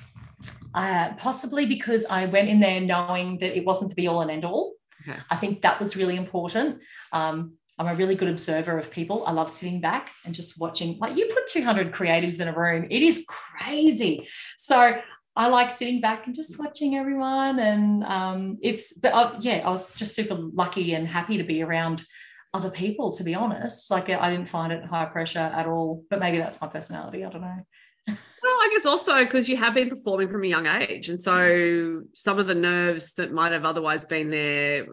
uh, 0.74 1.12
possibly 1.18 1.66
because 1.66 2.06
I 2.06 2.26
went 2.26 2.48
in 2.48 2.60
there 2.60 2.80
knowing 2.80 3.38
that 3.38 3.56
it 3.56 3.64
wasn't 3.64 3.90
the 3.90 3.94
be 3.94 4.08
all 4.08 4.22
and 4.22 4.30
end 4.30 4.44
all. 4.44 4.74
Okay. 5.06 5.18
I 5.30 5.36
think 5.36 5.62
that 5.62 5.80
was 5.80 5.96
really 5.96 6.16
important. 6.16 6.82
Um, 7.12 7.54
I'm 7.78 7.88
a 7.88 7.94
really 7.94 8.14
good 8.14 8.28
observer 8.28 8.78
of 8.78 8.90
people. 8.90 9.26
I 9.26 9.32
love 9.32 9.50
sitting 9.50 9.80
back 9.80 10.10
and 10.24 10.34
just 10.34 10.60
watching. 10.60 10.98
Like 10.98 11.16
you 11.16 11.26
put 11.26 11.46
200 11.48 11.92
creatives 11.92 12.40
in 12.40 12.48
a 12.48 12.52
room, 12.52 12.86
it 12.90 13.02
is 13.02 13.26
crazy. 13.28 14.28
So 14.56 15.00
I 15.34 15.48
like 15.48 15.70
sitting 15.70 16.00
back 16.00 16.26
and 16.26 16.34
just 16.34 16.58
watching 16.58 16.96
everyone. 16.96 17.58
And 17.58 18.04
um, 18.04 18.58
it's, 18.62 18.92
but 18.92 19.14
I, 19.14 19.36
yeah, 19.40 19.62
I 19.64 19.70
was 19.70 19.94
just 19.94 20.14
super 20.14 20.34
lucky 20.34 20.94
and 20.94 21.08
happy 21.08 21.38
to 21.38 21.44
be 21.44 21.62
around 21.62 22.04
other 22.54 22.70
people, 22.70 23.12
to 23.14 23.24
be 23.24 23.34
honest. 23.34 23.90
Like 23.90 24.10
I 24.10 24.30
didn't 24.30 24.48
find 24.48 24.72
it 24.72 24.84
high 24.84 25.06
pressure 25.06 25.38
at 25.38 25.66
all, 25.66 26.04
but 26.10 26.20
maybe 26.20 26.38
that's 26.38 26.60
my 26.60 26.68
personality. 26.68 27.24
I 27.24 27.30
don't 27.30 27.40
know. 27.40 27.66
I 28.52 28.68
guess 28.72 28.86
also 28.86 29.24
because 29.24 29.48
you 29.48 29.56
have 29.56 29.74
been 29.74 29.88
performing 29.88 30.28
from 30.28 30.44
a 30.44 30.46
young 30.46 30.66
age. 30.66 31.08
And 31.08 31.18
so 31.18 32.02
some 32.14 32.38
of 32.38 32.46
the 32.46 32.54
nerves 32.54 33.14
that 33.14 33.32
might 33.32 33.52
have 33.52 33.64
otherwise 33.64 34.04
been 34.04 34.30
there 34.30 34.86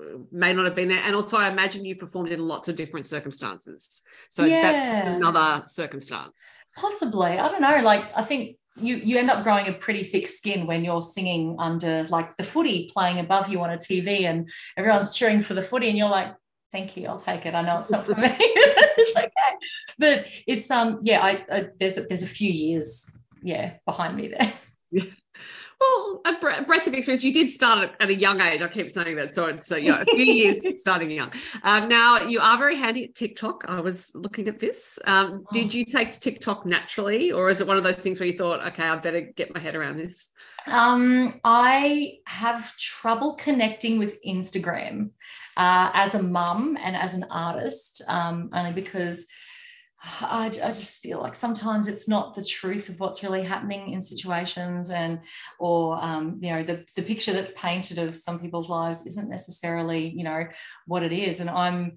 uh, 0.00 0.18
may 0.30 0.52
not 0.52 0.64
have 0.64 0.74
been 0.74 0.88
there. 0.88 1.00
And 1.04 1.14
also, 1.14 1.36
I 1.36 1.48
imagine 1.50 1.84
you 1.84 1.96
performed 1.96 2.30
in 2.30 2.46
lots 2.46 2.68
of 2.68 2.76
different 2.76 3.06
circumstances. 3.06 4.02
So 4.30 4.44
yeah. 4.44 4.72
that's 4.72 5.08
another 5.08 5.62
circumstance. 5.66 6.60
Possibly. 6.76 7.38
I 7.38 7.48
don't 7.48 7.62
know. 7.62 7.80
Like, 7.82 8.04
I 8.16 8.22
think 8.22 8.56
you 8.76 8.96
you 8.96 9.18
end 9.18 9.30
up 9.30 9.44
growing 9.44 9.68
a 9.68 9.72
pretty 9.72 10.02
thick 10.02 10.26
skin 10.26 10.66
when 10.66 10.84
you're 10.84 11.02
singing 11.02 11.56
under 11.58 12.04
like 12.04 12.36
the 12.36 12.42
footy 12.42 12.90
playing 12.92 13.20
above 13.20 13.48
you 13.48 13.60
on 13.62 13.70
a 13.70 13.76
TV 13.76 14.24
and 14.24 14.50
everyone's 14.76 15.16
cheering 15.16 15.40
for 15.40 15.54
the 15.54 15.62
footy 15.62 15.88
and 15.88 15.96
you're 15.96 16.08
like 16.08 16.34
thank 16.72 16.96
you 16.96 17.06
i'll 17.06 17.16
take 17.16 17.46
it 17.46 17.54
i 17.54 17.62
know 17.62 17.78
it's 17.78 17.92
not 17.92 18.04
for 18.04 18.16
me 18.16 18.26
okay 19.16 19.23
but 19.98 20.26
it's 20.46 20.70
um 20.70 20.98
yeah 21.02 21.20
I, 21.20 21.44
I 21.50 21.66
there's 21.78 21.98
a, 21.98 22.02
there's 22.02 22.22
a 22.22 22.28
few 22.28 22.50
years 22.50 23.18
yeah 23.42 23.74
behind 23.86 24.16
me 24.16 24.28
there. 24.28 24.52
Well 25.80 26.22
a 26.24 26.34
breadth 26.40 26.86
of 26.86 26.94
experience. 26.94 27.24
You 27.24 27.32
did 27.32 27.50
start 27.50 27.90
at 27.98 28.08
a 28.08 28.14
young 28.14 28.40
age. 28.40 28.62
I 28.62 28.68
keep 28.68 28.90
saying 28.90 29.16
that 29.16 29.34
so 29.34 29.46
it's 29.46 29.70
you 29.70 29.90
know 29.90 30.00
a 30.00 30.04
few 30.04 30.24
years 30.24 30.64
starting 30.80 31.10
young. 31.10 31.32
Um, 31.62 31.88
now 31.88 32.22
you 32.22 32.40
are 32.40 32.56
very 32.56 32.76
handy 32.76 33.04
at 33.04 33.14
tiktok. 33.14 33.64
I 33.68 33.80
was 33.80 34.12
looking 34.14 34.48
at 34.48 34.60
this. 34.60 34.98
Um, 35.04 35.44
did 35.52 35.66
oh. 35.66 35.70
you 35.70 35.84
take 35.84 36.12
to 36.12 36.20
tiktok 36.20 36.64
naturally 36.64 37.32
or 37.32 37.50
is 37.50 37.60
it 37.60 37.66
one 37.66 37.76
of 37.76 37.84
those 37.84 37.96
things 37.96 38.18
where 38.18 38.26
you 38.26 38.36
thought 38.36 38.64
okay 38.66 38.84
i 38.84 38.96
better 38.96 39.20
get 39.20 39.52
my 39.54 39.60
head 39.60 39.74
around 39.74 39.96
this 39.96 40.30
um, 40.66 41.40
i 41.44 42.18
have 42.26 42.76
trouble 42.76 43.34
connecting 43.34 43.98
with 43.98 44.22
instagram 44.24 45.10
uh, 45.56 45.90
as 45.94 46.14
a 46.14 46.22
mum 46.22 46.76
and 46.82 46.96
as 46.96 47.14
an 47.14 47.24
artist, 47.30 48.02
um, 48.08 48.50
only 48.52 48.72
because 48.72 49.26
I, 50.20 50.46
I, 50.46 50.68
just 50.68 51.00
feel 51.00 51.20
like 51.20 51.34
sometimes 51.34 51.88
it's 51.88 52.08
not 52.08 52.34
the 52.34 52.44
truth 52.44 52.88
of 52.88 53.00
what's 53.00 53.22
really 53.22 53.42
happening 53.42 53.92
in 53.92 54.02
situations 54.02 54.90
and 54.90 55.20
or 55.58 56.02
um, 56.02 56.38
you 56.42 56.50
know 56.50 56.62
the, 56.62 56.84
the 56.94 57.02
picture 57.02 57.32
that's 57.32 57.52
painted 57.52 57.98
of 57.98 58.14
some 58.14 58.38
people's 58.38 58.68
lives 58.68 59.06
isn't 59.06 59.30
necessarily 59.30 60.08
you 60.08 60.24
know 60.24 60.46
what 60.86 61.02
it 61.02 61.12
is 61.12 61.40
and 61.40 61.48
i'm 61.48 61.96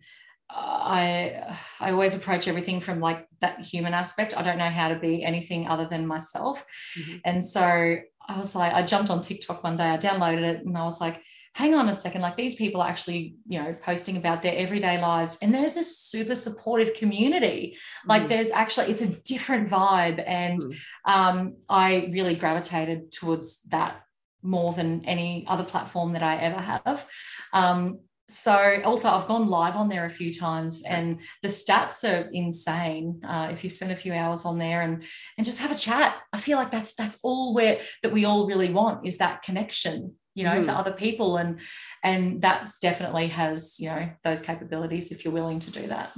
I 0.49 1.57
I 1.79 1.91
always 1.91 2.15
approach 2.15 2.47
everything 2.47 2.79
from 2.79 3.01
like 3.01 3.27
that 3.41 3.59
human 3.59 3.93
aspect. 3.93 4.37
I 4.37 4.43
don't 4.43 4.57
know 4.57 4.69
how 4.69 4.87
to 4.87 4.95
be 4.97 5.21
anything 5.23 5.67
other 5.67 5.87
than 5.89 6.07
myself. 6.07 6.65
Mm-hmm. 6.97 7.17
And 7.25 7.45
so 7.45 7.61
I 7.61 8.37
was 8.37 8.55
like, 8.55 8.73
I 8.73 8.83
jumped 8.83 9.09
on 9.09 9.21
TikTok 9.21 9.63
one 9.63 9.75
day, 9.75 9.89
I 9.89 9.97
downloaded 9.97 10.43
it 10.43 10.65
and 10.65 10.77
I 10.77 10.83
was 10.83 11.01
like, 11.01 11.21
hang 11.57 11.73
on 11.73 11.89
a 11.89 11.93
second, 11.93 12.21
like 12.21 12.37
these 12.37 12.53
people 12.53 12.81
are 12.81 12.87
actually, 12.87 13.35
you 13.47 13.57
know, 13.57 13.75
posting 13.81 14.15
about 14.15 14.43
their 14.43 14.55
everyday 14.55 15.01
lives. 15.01 15.39
And 15.41 15.51
there's 15.51 15.75
a 15.75 15.83
super 15.83 16.35
supportive 16.35 16.93
community. 16.93 17.75
Like 18.05 18.23
mm. 18.23 18.27
there's 18.27 18.51
actually, 18.51 18.91
it's 18.91 19.01
a 19.01 19.07
different 19.07 19.67
vibe. 19.67 20.23
And 20.27 20.61
mm. 20.61 20.75
um, 21.05 21.55
I 21.67 22.11
really 22.13 22.35
gravitated 22.35 23.11
towards 23.11 23.63
that 23.69 24.01
more 24.43 24.71
than 24.71 25.03
any 25.05 25.45
other 25.47 25.63
platform 25.63 26.13
that 26.13 26.21
I 26.21 26.35
ever 26.37 26.61
have. 26.61 27.09
Um, 27.53 28.01
so 28.29 28.81
also 28.83 29.09
I've 29.09 29.25
gone 29.25 29.47
live 29.47 29.77
on 29.77 29.89
there 29.89 30.05
a 30.05 30.11
few 30.11 30.31
times 30.31 30.83
and 30.83 31.19
the 31.41 31.47
stats 31.47 32.03
are 32.03 32.29
insane. 32.33 33.21
Uh, 33.25 33.49
if 33.51 33.63
you 33.63 33.71
spend 33.71 33.91
a 33.91 33.95
few 33.95 34.13
hours 34.13 34.45
on 34.45 34.59
there 34.59 34.81
and 34.81 35.03
and 35.37 35.45
just 35.45 35.59
have 35.59 35.71
a 35.71 35.75
chat, 35.75 36.17
I 36.33 36.37
feel 36.37 36.57
like 36.57 36.69
that's 36.69 36.93
that's 36.93 37.19
all 37.23 37.55
where 37.55 37.79
that 38.03 38.11
we 38.11 38.25
all 38.25 38.45
really 38.45 38.69
want 38.69 39.07
is 39.07 39.17
that 39.19 39.43
connection, 39.43 40.15
you 40.37 40.43
know, 40.43 40.57
mm. 40.57 40.63
to 40.63 40.71
other 40.71 40.91
people 40.91 41.37
and 41.37 41.59
and 42.03 42.43
that 42.43 42.69
definitely 42.79 43.27
has 43.27 43.79
you 43.79 43.89
know 43.89 44.07
those 44.23 44.41
capabilities 44.41 45.11
if 45.11 45.25
you're 45.25 45.33
willing 45.33 45.59
to 45.59 45.71
do 45.71 45.87
that. 45.87 46.11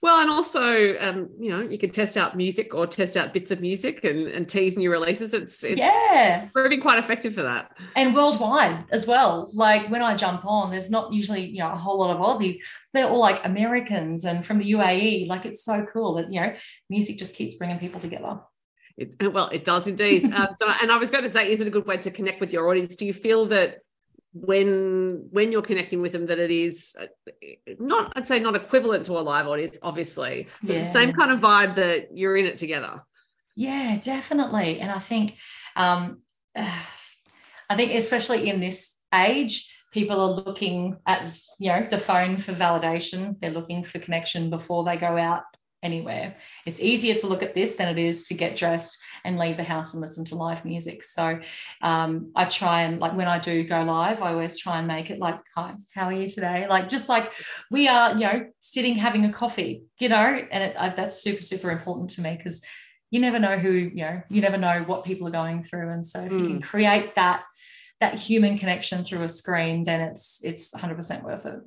Well, 0.00 0.20
and 0.20 0.30
also, 0.30 0.98
um, 0.98 1.28
you 1.38 1.50
know, 1.50 1.60
you 1.60 1.78
can 1.78 1.90
test 1.90 2.16
out 2.16 2.36
music 2.36 2.74
or 2.74 2.88
test 2.88 3.16
out 3.16 3.32
bits 3.32 3.52
of 3.52 3.60
music 3.60 4.02
and, 4.02 4.26
and 4.26 4.48
tease 4.48 4.76
new 4.76 4.90
releases. 4.90 5.32
It's, 5.32 5.62
it's 5.62 5.78
yeah, 5.78 6.48
proving 6.52 6.80
quite 6.80 6.98
effective 6.98 7.34
for 7.34 7.42
that. 7.42 7.70
And 7.94 8.12
worldwide 8.12 8.84
as 8.90 9.06
well. 9.06 9.48
Like 9.54 9.88
when 9.90 10.02
I 10.02 10.16
jump 10.16 10.44
on, 10.44 10.72
there's 10.72 10.90
not 10.90 11.12
usually, 11.12 11.46
you 11.46 11.60
know, 11.60 11.70
a 11.70 11.76
whole 11.76 12.00
lot 12.00 12.10
of 12.10 12.20
Aussies. 12.20 12.56
They're 12.92 13.08
all 13.08 13.20
like 13.20 13.44
Americans 13.46 14.24
and 14.24 14.44
from 14.44 14.58
the 14.58 14.72
UAE. 14.72 15.28
Like 15.28 15.46
it's 15.46 15.64
so 15.64 15.86
cool 15.92 16.14
that, 16.14 16.32
you 16.32 16.40
know, 16.40 16.52
music 16.90 17.16
just 17.16 17.36
keeps 17.36 17.54
bringing 17.54 17.78
people 17.78 18.00
together. 18.00 18.40
It, 18.96 19.16
well, 19.32 19.48
it 19.48 19.64
does 19.64 19.88
indeed. 19.88 20.24
um, 20.32 20.48
so, 20.54 20.70
and 20.80 20.90
I 20.90 20.96
was 20.96 21.10
going 21.10 21.24
to 21.24 21.30
say, 21.30 21.50
is 21.50 21.60
it 21.60 21.66
a 21.66 21.70
good 21.70 21.86
way 21.86 21.96
to 21.98 22.10
connect 22.10 22.40
with 22.40 22.52
your 22.52 22.68
audience? 22.68 22.96
Do 22.96 23.06
you 23.06 23.14
feel 23.14 23.46
that 23.46 23.78
when 24.34 25.28
when 25.30 25.52
you're 25.52 25.62
connecting 25.62 26.00
with 26.00 26.12
them 26.12 26.26
that 26.26 26.38
it 26.38 26.50
is 26.50 26.96
uh, 26.98 27.06
not 27.78 28.12
i'd 28.16 28.26
say 28.26 28.38
not 28.40 28.56
equivalent 28.56 29.04
to 29.04 29.12
a 29.12 29.20
live 29.20 29.46
audience 29.46 29.78
obviously 29.82 30.48
but 30.62 30.74
yeah. 30.74 30.80
the 30.80 30.86
same 30.86 31.12
kind 31.12 31.30
of 31.30 31.40
vibe 31.40 31.74
that 31.74 32.08
you're 32.16 32.36
in 32.36 32.46
it 32.46 32.56
together 32.56 33.04
yeah 33.56 33.98
definitely 34.02 34.80
and 34.80 34.90
i 34.90 34.98
think 34.98 35.36
um 35.76 36.22
i 36.56 37.76
think 37.76 37.92
especially 37.92 38.48
in 38.48 38.58
this 38.58 38.96
age 39.12 39.70
people 39.92 40.18
are 40.18 40.42
looking 40.42 40.96
at 41.06 41.22
you 41.60 41.68
know 41.68 41.86
the 41.90 41.98
phone 41.98 42.38
for 42.38 42.52
validation 42.52 43.38
they're 43.40 43.50
looking 43.50 43.84
for 43.84 43.98
connection 43.98 44.48
before 44.48 44.82
they 44.82 44.96
go 44.96 45.18
out 45.18 45.42
anywhere. 45.82 46.36
It's 46.64 46.80
easier 46.80 47.14
to 47.14 47.26
look 47.26 47.42
at 47.42 47.54
this 47.54 47.76
than 47.76 47.88
it 47.88 47.98
is 47.98 48.24
to 48.24 48.34
get 48.34 48.56
dressed 48.56 49.02
and 49.24 49.38
leave 49.38 49.56
the 49.56 49.62
house 49.62 49.94
and 49.94 50.00
listen 50.00 50.24
to 50.26 50.34
live 50.34 50.64
music. 50.64 51.02
So 51.02 51.40
um, 51.82 52.30
I 52.36 52.44
try 52.44 52.82
and 52.82 53.00
like 53.00 53.14
when 53.14 53.28
I 53.28 53.38
do 53.38 53.64
go 53.64 53.82
live, 53.82 54.22
I 54.22 54.32
always 54.32 54.56
try 54.56 54.78
and 54.78 54.86
make 54.86 55.10
it 55.10 55.18
like, 55.18 55.40
hi, 55.54 55.74
how 55.94 56.06
are 56.06 56.12
you 56.12 56.28
today? 56.28 56.66
Like 56.68 56.88
just 56.88 57.08
like 57.08 57.32
we 57.70 57.88
are, 57.88 58.12
you 58.12 58.20
know, 58.20 58.46
sitting 58.60 58.94
having 58.94 59.24
a 59.24 59.32
coffee, 59.32 59.82
you 59.98 60.08
know, 60.08 60.16
and 60.16 60.64
it, 60.64 60.76
I, 60.78 60.90
that's 60.90 61.22
super, 61.22 61.42
super 61.42 61.70
important 61.70 62.10
to 62.10 62.22
me 62.22 62.36
because 62.36 62.64
you 63.10 63.20
never 63.20 63.38
know 63.38 63.58
who, 63.58 63.72
you 63.72 64.04
know, 64.04 64.22
you 64.28 64.40
never 64.40 64.56
know 64.56 64.84
what 64.86 65.04
people 65.04 65.28
are 65.28 65.32
going 65.32 65.62
through. 65.62 65.90
And 65.90 66.04
so 66.04 66.20
if 66.20 66.32
mm. 66.32 66.38
you 66.38 66.46
can 66.46 66.56
hmm. 66.56 66.60
create 66.60 67.14
that, 67.16 67.42
that 68.00 68.14
human 68.14 68.56
connection 68.56 69.04
through 69.04 69.22
a 69.22 69.28
screen, 69.28 69.84
then 69.84 70.00
it's, 70.00 70.42
it's 70.42 70.74
100% 70.74 71.22
worth 71.22 71.46
it. 71.46 71.60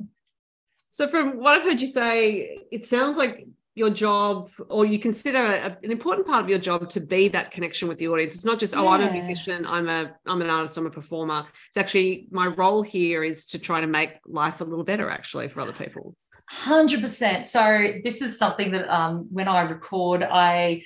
So 0.89 1.07
from 1.07 1.39
what 1.39 1.57
I've 1.57 1.63
heard 1.63 1.81
you 1.81 1.87
say, 1.87 2.57
it 2.71 2.85
sounds 2.85 3.17
like 3.17 3.45
your 3.75 3.89
job 3.89 4.49
or 4.69 4.85
you 4.85 4.97
consider 4.97 5.37
a, 5.37 5.77
an 5.83 5.91
important 5.91 6.25
part 6.25 6.41
of 6.41 6.49
your 6.49 6.57
job 6.57 6.87
to 6.89 7.01
be 7.01 7.27
that 7.27 7.51
connection 7.51 7.87
with 7.87 7.97
the 7.97 8.07
audience. 8.07 8.35
It's 8.35 8.45
not 8.45 8.59
just 8.59 8.73
yeah. 8.73 8.81
oh 8.81 8.87
i'm 8.87 9.01
a 9.01 9.11
musician 9.11 9.65
i'm 9.67 9.89
a 9.89 10.15
i'm 10.25 10.41
an 10.41 10.49
artist 10.49 10.77
i'm 10.77 10.85
a 10.85 10.89
performer. 10.89 11.45
It's 11.67 11.77
actually 11.77 12.27
my 12.31 12.47
role 12.47 12.81
here 12.81 13.23
is 13.23 13.45
to 13.47 13.59
try 13.59 13.81
to 13.81 13.87
make 13.87 14.13
life 14.25 14.61
a 14.61 14.63
little 14.63 14.85
better 14.85 15.09
actually 15.09 15.49
for 15.49 15.61
other 15.61 15.73
people. 15.73 16.15
100% 16.51 17.45
so 17.45 17.93
this 18.03 18.21
is 18.21 18.37
something 18.37 18.71
that 18.71 18.87
um, 18.87 19.27
when 19.31 19.47
i 19.47 19.61
record 19.61 20.21
i 20.21 20.83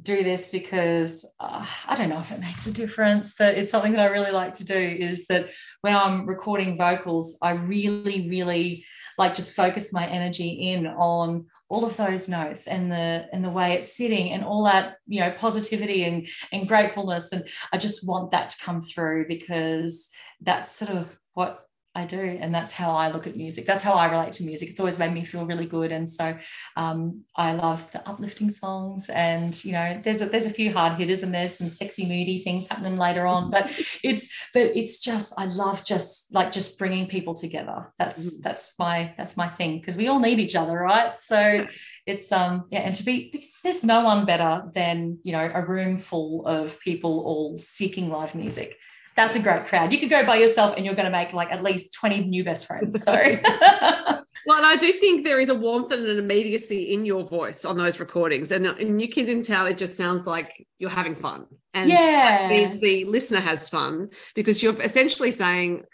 do 0.00 0.22
this 0.22 0.48
because 0.48 1.34
uh, 1.38 1.66
I 1.86 1.94
don't 1.94 2.08
know 2.08 2.18
if 2.18 2.32
it 2.32 2.40
makes 2.40 2.66
a 2.66 2.72
difference, 2.72 3.34
but 3.38 3.56
it's 3.56 3.70
something 3.70 3.92
that 3.92 4.00
I 4.00 4.06
really 4.06 4.30
like 4.30 4.54
to 4.54 4.64
do 4.64 4.74
is 4.74 5.26
that 5.26 5.50
when 5.82 5.94
I'm 5.94 6.26
recording 6.26 6.78
vocals, 6.78 7.38
I 7.42 7.50
really, 7.50 8.26
really 8.28 8.84
like 9.22 9.34
just 9.34 9.54
focus 9.54 9.92
my 9.92 10.06
energy 10.06 10.48
in 10.48 10.86
on 10.86 11.46
all 11.68 11.84
of 11.84 11.96
those 11.96 12.28
notes 12.28 12.66
and 12.66 12.90
the 12.90 13.28
and 13.32 13.42
the 13.42 13.50
way 13.58 13.72
it's 13.72 13.96
sitting 13.96 14.32
and 14.32 14.44
all 14.44 14.64
that 14.64 14.96
you 15.06 15.20
know 15.20 15.30
positivity 15.30 16.04
and 16.04 16.26
and 16.52 16.66
gratefulness. 16.68 17.32
And 17.32 17.48
i 17.72 17.78
just 17.78 18.06
want 18.06 18.32
that 18.32 18.50
to 18.50 18.64
come 18.64 18.82
through 18.82 19.28
because 19.28 20.10
that's 20.40 20.72
sort 20.72 20.90
of 20.90 21.06
what 21.34 21.60
I 21.94 22.06
do. 22.06 22.18
And 22.18 22.54
that's 22.54 22.72
how 22.72 22.92
I 22.92 23.10
look 23.10 23.26
at 23.26 23.36
music. 23.36 23.66
That's 23.66 23.82
how 23.82 23.92
I 23.92 24.10
relate 24.10 24.32
to 24.34 24.44
music. 24.44 24.70
It's 24.70 24.80
always 24.80 24.98
made 24.98 25.12
me 25.12 25.24
feel 25.24 25.44
really 25.44 25.66
good. 25.66 25.92
And 25.92 26.08
so 26.08 26.38
um, 26.74 27.22
I 27.36 27.52
love 27.52 27.90
the 27.92 28.06
uplifting 28.08 28.50
songs. 28.50 29.10
And, 29.10 29.62
you 29.62 29.72
know, 29.72 30.00
there's 30.02 30.22
a, 30.22 30.26
there's 30.26 30.46
a 30.46 30.50
few 30.50 30.72
hard 30.72 30.96
hitters 30.96 31.22
and 31.22 31.34
there's 31.34 31.58
some 31.58 31.68
sexy, 31.68 32.06
moody 32.06 32.42
things 32.42 32.66
happening 32.66 32.96
later 32.96 33.26
on. 33.26 33.50
But 33.50 33.70
it's, 34.02 34.32
but 34.54 34.74
it's 34.74 35.00
just, 35.00 35.34
I 35.38 35.44
love 35.44 35.84
just 35.84 36.34
like 36.34 36.50
just 36.50 36.78
bringing 36.78 37.08
people 37.08 37.34
together. 37.34 37.92
That's, 37.98 38.38
mm. 38.38 38.42
that's 38.42 38.78
my, 38.78 39.14
that's 39.18 39.36
my 39.36 39.48
thing 39.48 39.78
because 39.78 39.96
we 39.96 40.08
all 40.08 40.18
need 40.18 40.40
each 40.40 40.56
other. 40.56 40.78
Right. 40.78 41.18
So 41.18 41.66
it's, 42.06 42.32
um, 42.32 42.64
yeah. 42.70 42.80
And 42.80 42.94
to 42.94 43.04
be, 43.04 43.50
there's 43.62 43.84
no 43.84 44.02
one 44.02 44.24
better 44.24 44.62
than, 44.74 45.18
you 45.24 45.32
know, 45.32 45.50
a 45.52 45.62
room 45.62 45.98
full 45.98 46.46
of 46.46 46.80
people 46.80 47.20
all 47.20 47.58
seeking 47.58 48.08
live 48.08 48.34
music 48.34 48.78
that's 49.14 49.36
a 49.36 49.40
great 49.40 49.66
crowd. 49.66 49.92
You 49.92 49.98
could 49.98 50.10
go 50.10 50.24
by 50.24 50.36
yourself 50.36 50.74
and 50.76 50.84
you're 50.84 50.94
going 50.94 51.06
to 51.06 51.10
make 51.10 51.32
like 51.32 51.52
at 51.52 51.62
least 51.62 51.94
20 51.94 52.24
new 52.24 52.44
best 52.44 52.66
friends. 52.66 53.02
So 53.04 53.12
Well, 54.46 54.56
and 54.56 54.66
I 54.66 54.76
do 54.76 54.90
think 54.92 55.24
there 55.24 55.40
is 55.40 55.48
a 55.48 55.54
warmth 55.54 55.92
and 55.92 56.04
an 56.04 56.18
immediacy 56.18 56.92
in 56.94 57.04
your 57.04 57.24
voice 57.24 57.64
on 57.64 57.76
those 57.76 58.00
recordings. 58.00 58.50
And 58.50 58.66
uh, 58.66 58.74
in 58.74 58.96
New 58.96 59.08
Kids 59.08 59.30
in 59.30 59.42
Town, 59.42 59.68
it 59.68 59.78
just 59.78 59.96
sounds 59.96 60.26
like 60.26 60.66
you're 60.78 60.90
having 60.90 61.14
fun. 61.14 61.46
And 61.74 61.88
yeah. 61.88 62.48
means 62.50 62.78
the 62.78 63.04
listener 63.04 63.40
has 63.40 63.68
fun 63.68 64.10
because 64.34 64.62
you're 64.62 64.80
essentially 64.82 65.30
saying, 65.30 65.84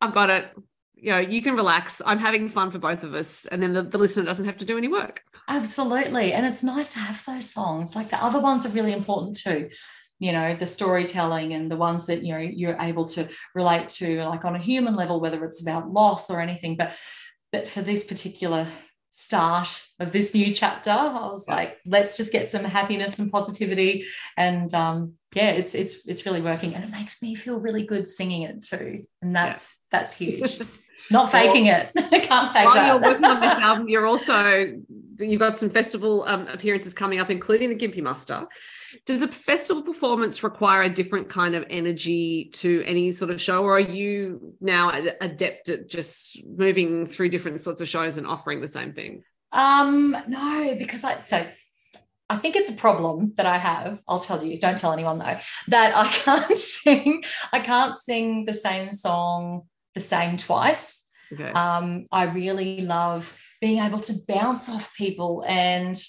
I've 0.00 0.12
got 0.12 0.30
it. 0.30 0.50
You 0.96 1.12
know, 1.12 1.18
you 1.18 1.42
can 1.42 1.54
relax. 1.54 2.02
I'm 2.04 2.18
having 2.18 2.48
fun 2.48 2.70
for 2.70 2.78
both 2.78 3.04
of 3.04 3.14
us. 3.14 3.46
And 3.46 3.62
then 3.62 3.72
the, 3.72 3.82
the 3.82 3.98
listener 3.98 4.24
doesn't 4.24 4.46
have 4.46 4.58
to 4.58 4.64
do 4.64 4.76
any 4.76 4.88
work. 4.88 5.22
Absolutely. 5.48 6.32
And 6.32 6.46
it's 6.46 6.62
nice 6.62 6.92
to 6.94 6.98
have 6.98 7.22
those 7.24 7.50
songs. 7.50 7.96
Like 7.96 8.10
the 8.10 8.22
other 8.22 8.40
ones 8.40 8.66
are 8.66 8.70
really 8.70 8.92
important 8.92 9.38
too 9.38 9.68
you 10.20 10.32
know 10.32 10.54
the 10.54 10.66
storytelling 10.66 11.52
and 11.54 11.70
the 11.70 11.76
ones 11.76 12.06
that 12.06 12.22
you 12.22 12.32
know 12.32 12.38
you're 12.38 12.80
able 12.80 13.04
to 13.04 13.28
relate 13.54 13.88
to 13.88 14.24
like 14.24 14.44
on 14.44 14.56
a 14.56 14.60
human 14.60 14.96
level 14.96 15.20
whether 15.20 15.44
it's 15.44 15.62
about 15.62 15.90
loss 15.90 16.30
or 16.30 16.40
anything. 16.40 16.76
But 16.76 16.96
but 17.52 17.68
for 17.68 17.82
this 17.82 18.04
particular 18.04 18.66
start 19.16 19.86
of 20.00 20.10
this 20.10 20.34
new 20.34 20.52
chapter 20.52 20.90
i 20.90 21.28
was 21.28 21.46
like 21.46 21.78
let's 21.86 22.16
just 22.16 22.32
get 22.32 22.50
some 22.50 22.64
happiness 22.64 23.20
and 23.20 23.30
positivity. 23.30 24.04
And 24.36 24.72
um 24.74 25.14
yeah 25.34 25.50
it's 25.50 25.74
it's 25.74 26.08
it's 26.08 26.26
really 26.26 26.42
working. 26.42 26.74
And 26.74 26.84
it 26.84 26.90
makes 26.90 27.22
me 27.22 27.34
feel 27.34 27.58
really 27.58 27.84
good 27.84 28.08
singing 28.08 28.42
it 28.42 28.62
too. 28.62 29.04
And 29.22 29.34
that's 29.34 29.86
yeah. 29.92 29.98
that's 29.98 30.12
huge. 30.14 30.60
Not 31.10 31.30
faking 31.30 31.66
well, 31.66 31.82
it. 31.82 31.90
I 32.12 32.18
can't 32.18 32.50
fake 32.50 32.64
while 32.64 32.74
that. 32.74 32.86
you're 32.86 33.12
working 33.12 33.24
on 33.26 33.40
this 33.40 33.58
album 33.58 33.88
you're 33.88 34.06
also 34.06 34.80
you've 35.18 35.40
got 35.40 35.58
some 35.58 35.70
festival 35.70 36.24
um, 36.26 36.48
appearances 36.48 36.92
coming 36.94 37.20
up 37.20 37.30
including 37.30 37.68
the 37.68 37.76
Gympie 37.76 38.02
Muster 38.02 38.48
does 39.06 39.22
a 39.22 39.28
festival 39.28 39.82
performance 39.82 40.42
require 40.42 40.82
a 40.82 40.88
different 40.88 41.28
kind 41.28 41.54
of 41.54 41.64
energy 41.70 42.50
to 42.54 42.82
any 42.84 43.12
sort 43.12 43.30
of 43.30 43.40
show, 43.40 43.62
or 43.64 43.76
are 43.76 43.80
you 43.80 44.54
now 44.60 44.90
adept 45.20 45.68
at 45.68 45.88
just 45.88 46.44
moving 46.46 47.06
through 47.06 47.28
different 47.28 47.60
sorts 47.60 47.80
of 47.80 47.88
shows 47.88 48.16
and 48.16 48.26
offering 48.26 48.60
the 48.60 48.68
same 48.68 48.92
thing? 48.92 49.22
Um, 49.52 50.16
no, 50.28 50.74
because 50.78 51.04
I 51.04 51.22
so 51.22 51.46
I 52.28 52.36
think 52.36 52.56
it's 52.56 52.70
a 52.70 52.74
problem 52.74 53.32
that 53.36 53.46
I 53.46 53.58
have. 53.58 54.00
I'll 54.08 54.18
tell 54.18 54.42
you, 54.42 54.58
don't 54.58 54.78
tell 54.78 54.92
anyone 54.92 55.18
though, 55.18 55.38
that 55.68 55.96
I 55.96 56.08
can't 56.24 56.58
sing, 56.58 57.22
I 57.52 57.60
can't 57.60 57.96
sing 57.96 58.44
the 58.44 58.54
same 58.54 58.92
song 58.92 59.62
the 59.94 60.00
same 60.00 60.36
twice. 60.36 61.08
Okay. 61.32 61.50
Um, 61.50 62.06
I 62.12 62.24
really 62.24 62.80
love 62.80 63.36
being 63.60 63.82
able 63.82 64.00
to 64.00 64.14
bounce 64.28 64.68
off 64.68 64.94
people 64.96 65.44
and 65.46 66.00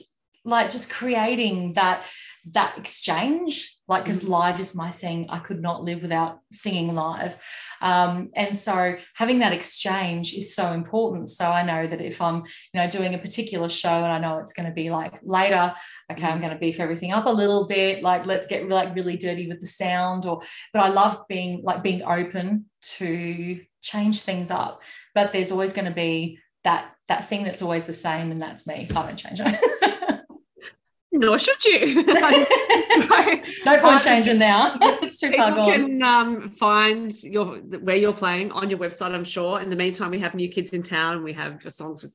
like 0.43 0.69
just 0.69 0.89
creating 0.89 1.74
that 1.74 2.04
that 2.51 2.77
exchange 2.77 3.77
like 3.88 4.03
because 4.03 4.23
mm. 4.23 4.29
live 4.29 4.60
is 4.60 4.75
my 4.75 4.91
thing. 4.91 5.27
I 5.29 5.39
could 5.39 5.62
not 5.62 5.84
live 5.84 6.01
without 6.01 6.39
singing 6.51 6.93
live. 6.93 7.36
Um, 7.81 8.29
and 8.36 8.55
so 8.55 8.97
having 9.15 9.39
that 9.39 9.53
exchange 9.53 10.34
is 10.34 10.55
so 10.55 10.73
important. 10.73 11.29
So 11.29 11.45
i 11.45 11.63
know 11.63 11.88
that 11.88 12.01
if 12.01 12.21
i'm 12.21 12.38
you 12.73 12.81
know 12.81 12.89
doing 12.89 13.13
a 13.13 13.17
particular 13.17 13.69
show 13.69 13.89
and 13.89 14.12
i 14.12 14.19
know 14.19 14.38
it's 14.39 14.53
going 14.53 14.67
to 14.67 14.73
be 14.73 14.89
like 14.89 15.19
later 15.23 15.73
okay 16.12 16.27
i'm 16.27 16.38
mm. 16.38 16.41
going 16.41 16.53
to 16.53 16.60
beef 16.60 16.79
everything 16.79 17.12
up 17.12 17.25
a 17.25 17.29
little 17.29 17.67
bit 17.67 18.03
like 18.03 18.25
let's 18.25 18.47
get 18.47 18.67
like 18.69 18.95
really 18.95 19.17
dirty 19.17 19.47
with 19.47 19.60
the 19.60 19.67
sound 19.67 20.25
or 20.25 20.41
but 20.73 20.81
i 20.81 20.89
love 20.89 21.23
being 21.27 21.62
like 21.63 21.84
being 21.84 22.03
open 22.03 22.65
to 22.81 23.60
change 23.86 24.21
things 24.21 24.51
up. 24.51 24.81
But 25.13 25.31
there's 25.31 25.51
always 25.51 25.73
going 25.73 25.86
to 25.86 25.91
be 25.91 26.39
that 26.63 26.91
that 27.08 27.25
thing 27.29 27.43
that's 27.43 27.62
always 27.62 27.86
the 27.86 27.93
same 27.93 28.31
and 28.31 28.41
that's 28.41 28.65
me. 28.65 28.88
I 28.89 29.05
don't 29.05 29.15
change 29.15 29.39
it 29.39 29.60
nor 31.26 31.38
should 31.38 31.64
you. 31.66 32.04
no 33.66 33.78
point 33.80 34.02
changing 34.02 34.40
now. 34.40 34.78
it's 34.82 35.20
too 35.20 35.32
far 35.32 35.52
gone. 35.52 35.68
You 35.68 35.74
can 35.74 36.04
um, 36.04 36.50
find 36.50 37.12
your 37.24 37.58
where 37.58 37.96
you're 37.96 38.14
playing 38.14 38.52
on 38.52 38.70
your 38.70 38.80
website, 38.80 39.14
I'm 39.14 39.24
sure. 39.24 39.60
In 39.62 39.70
the 39.70 39.76
meantime, 39.76 40.12
we 40.12 40.20
have 40.20 40.36
new 40.36 40.50
kids 40.50 40.74
in 40.74 40.84
town. 40.84 41.16
And 41.16 41.24
we 41.24 41.34
have 41.34 41.62
songs 41.70 42.04
with 42.04 42.14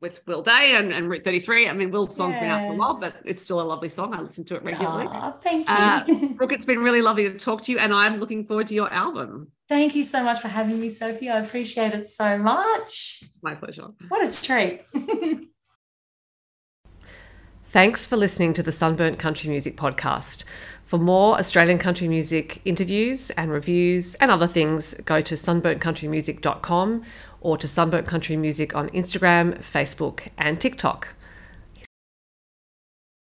with 0.00 0.20
Will 0.26 0.42
Day 0.42 0.74
and, 0.76 0.92
and 0.92 1.08
Route 1.08 1.22
33. 1.22 1.68
I 1.68 1.72
mean, 1.72 1.90
Will's 1.90 2.14
song's 2.14 2.34
yeah. 2.34 2.40
been 2.40 2.50
out 2.50 2.68
for 2.68 2.74
a 2.74 2.76
while, 2.76 2.94
but 3.00 3.14
it's 3.24 3.42
still 3.42 3.60
a 3.60 3.62
lovely 3.62 3.88
song. 3.88 4.14
I 4.14 4.20
listen 4.20 4.44
to 4.46 4.56
it 4.56 4.62
regularly. 4.62 5.08
Thank 5.40 5.70
uh, 5.70 6.04
you. 6.06 6.14
Uh, 6.14 6.28
Brooke, 6.34 6.52
it's 6.52 6.64
been 6.66 6.80
really 6.80 7.00
lovely 7.00 7.24
to 7.30 7.38
talk 7.38 7.62
to 7.62 7.72
you, 7.72 7.78
and 7.78 7.92
I'm 7.92 8.20
looking 8.20 8.44
forward 8.44 8.66
to 8.68 8.74
your 8.74 8.92
album. 8.92 9.50
Thank 9.68 9.94
you 9.94 10.02
so 10.02 10.22
much 10.22 10.40
for 10.40 10.48
having 10.48 10.78
me, 10.78 10.90
Sophie. 10.90 11.30
I 11.30 11.38
appreciate 11.38 11.94
it 11.94 12.10
so 12.10 12.36
much. 12.36 13.24
My 13.42 13.54
pleasure. 13.54 13.88
What 14.08 14.26
a 14.26 14.44
treat. 14.44 14.82
Thanks 17.74 18.06
for 18.06 18.16
listening 18.16 18.52
to 18.52 18.62
the 18.62 18.70
Sunburnt 18.70 19.18
Country 19.18 19.50
Music 19.50 19.76
Podcast. 19.76 20.44
For 20.84 20.96
more 20.96 21.36
Australian 21.40 21.78
country 21.78 22.06
music 22.06 22.60
interviews 22.64 23.30
and 23.30 23.50
reviews 23.50 24.14
and 24.20 24.30
other 24.30 24.46
things, 24.46 24.94
go 25.04 25.20
to 25.22 25.34
sunburntcountrymusic.com 25.34 27.02
or 27.40 27.56
to 27.56 27.66
Sunburnt 27.66 28.06
Country 28.06 28.36
Music 28.36 28.76
on 28.76 28.90
Instagram, 28.90 29.58
Facebook, 29.58 30.28
and 30.38 30.60
TikTok. 30.60 31.16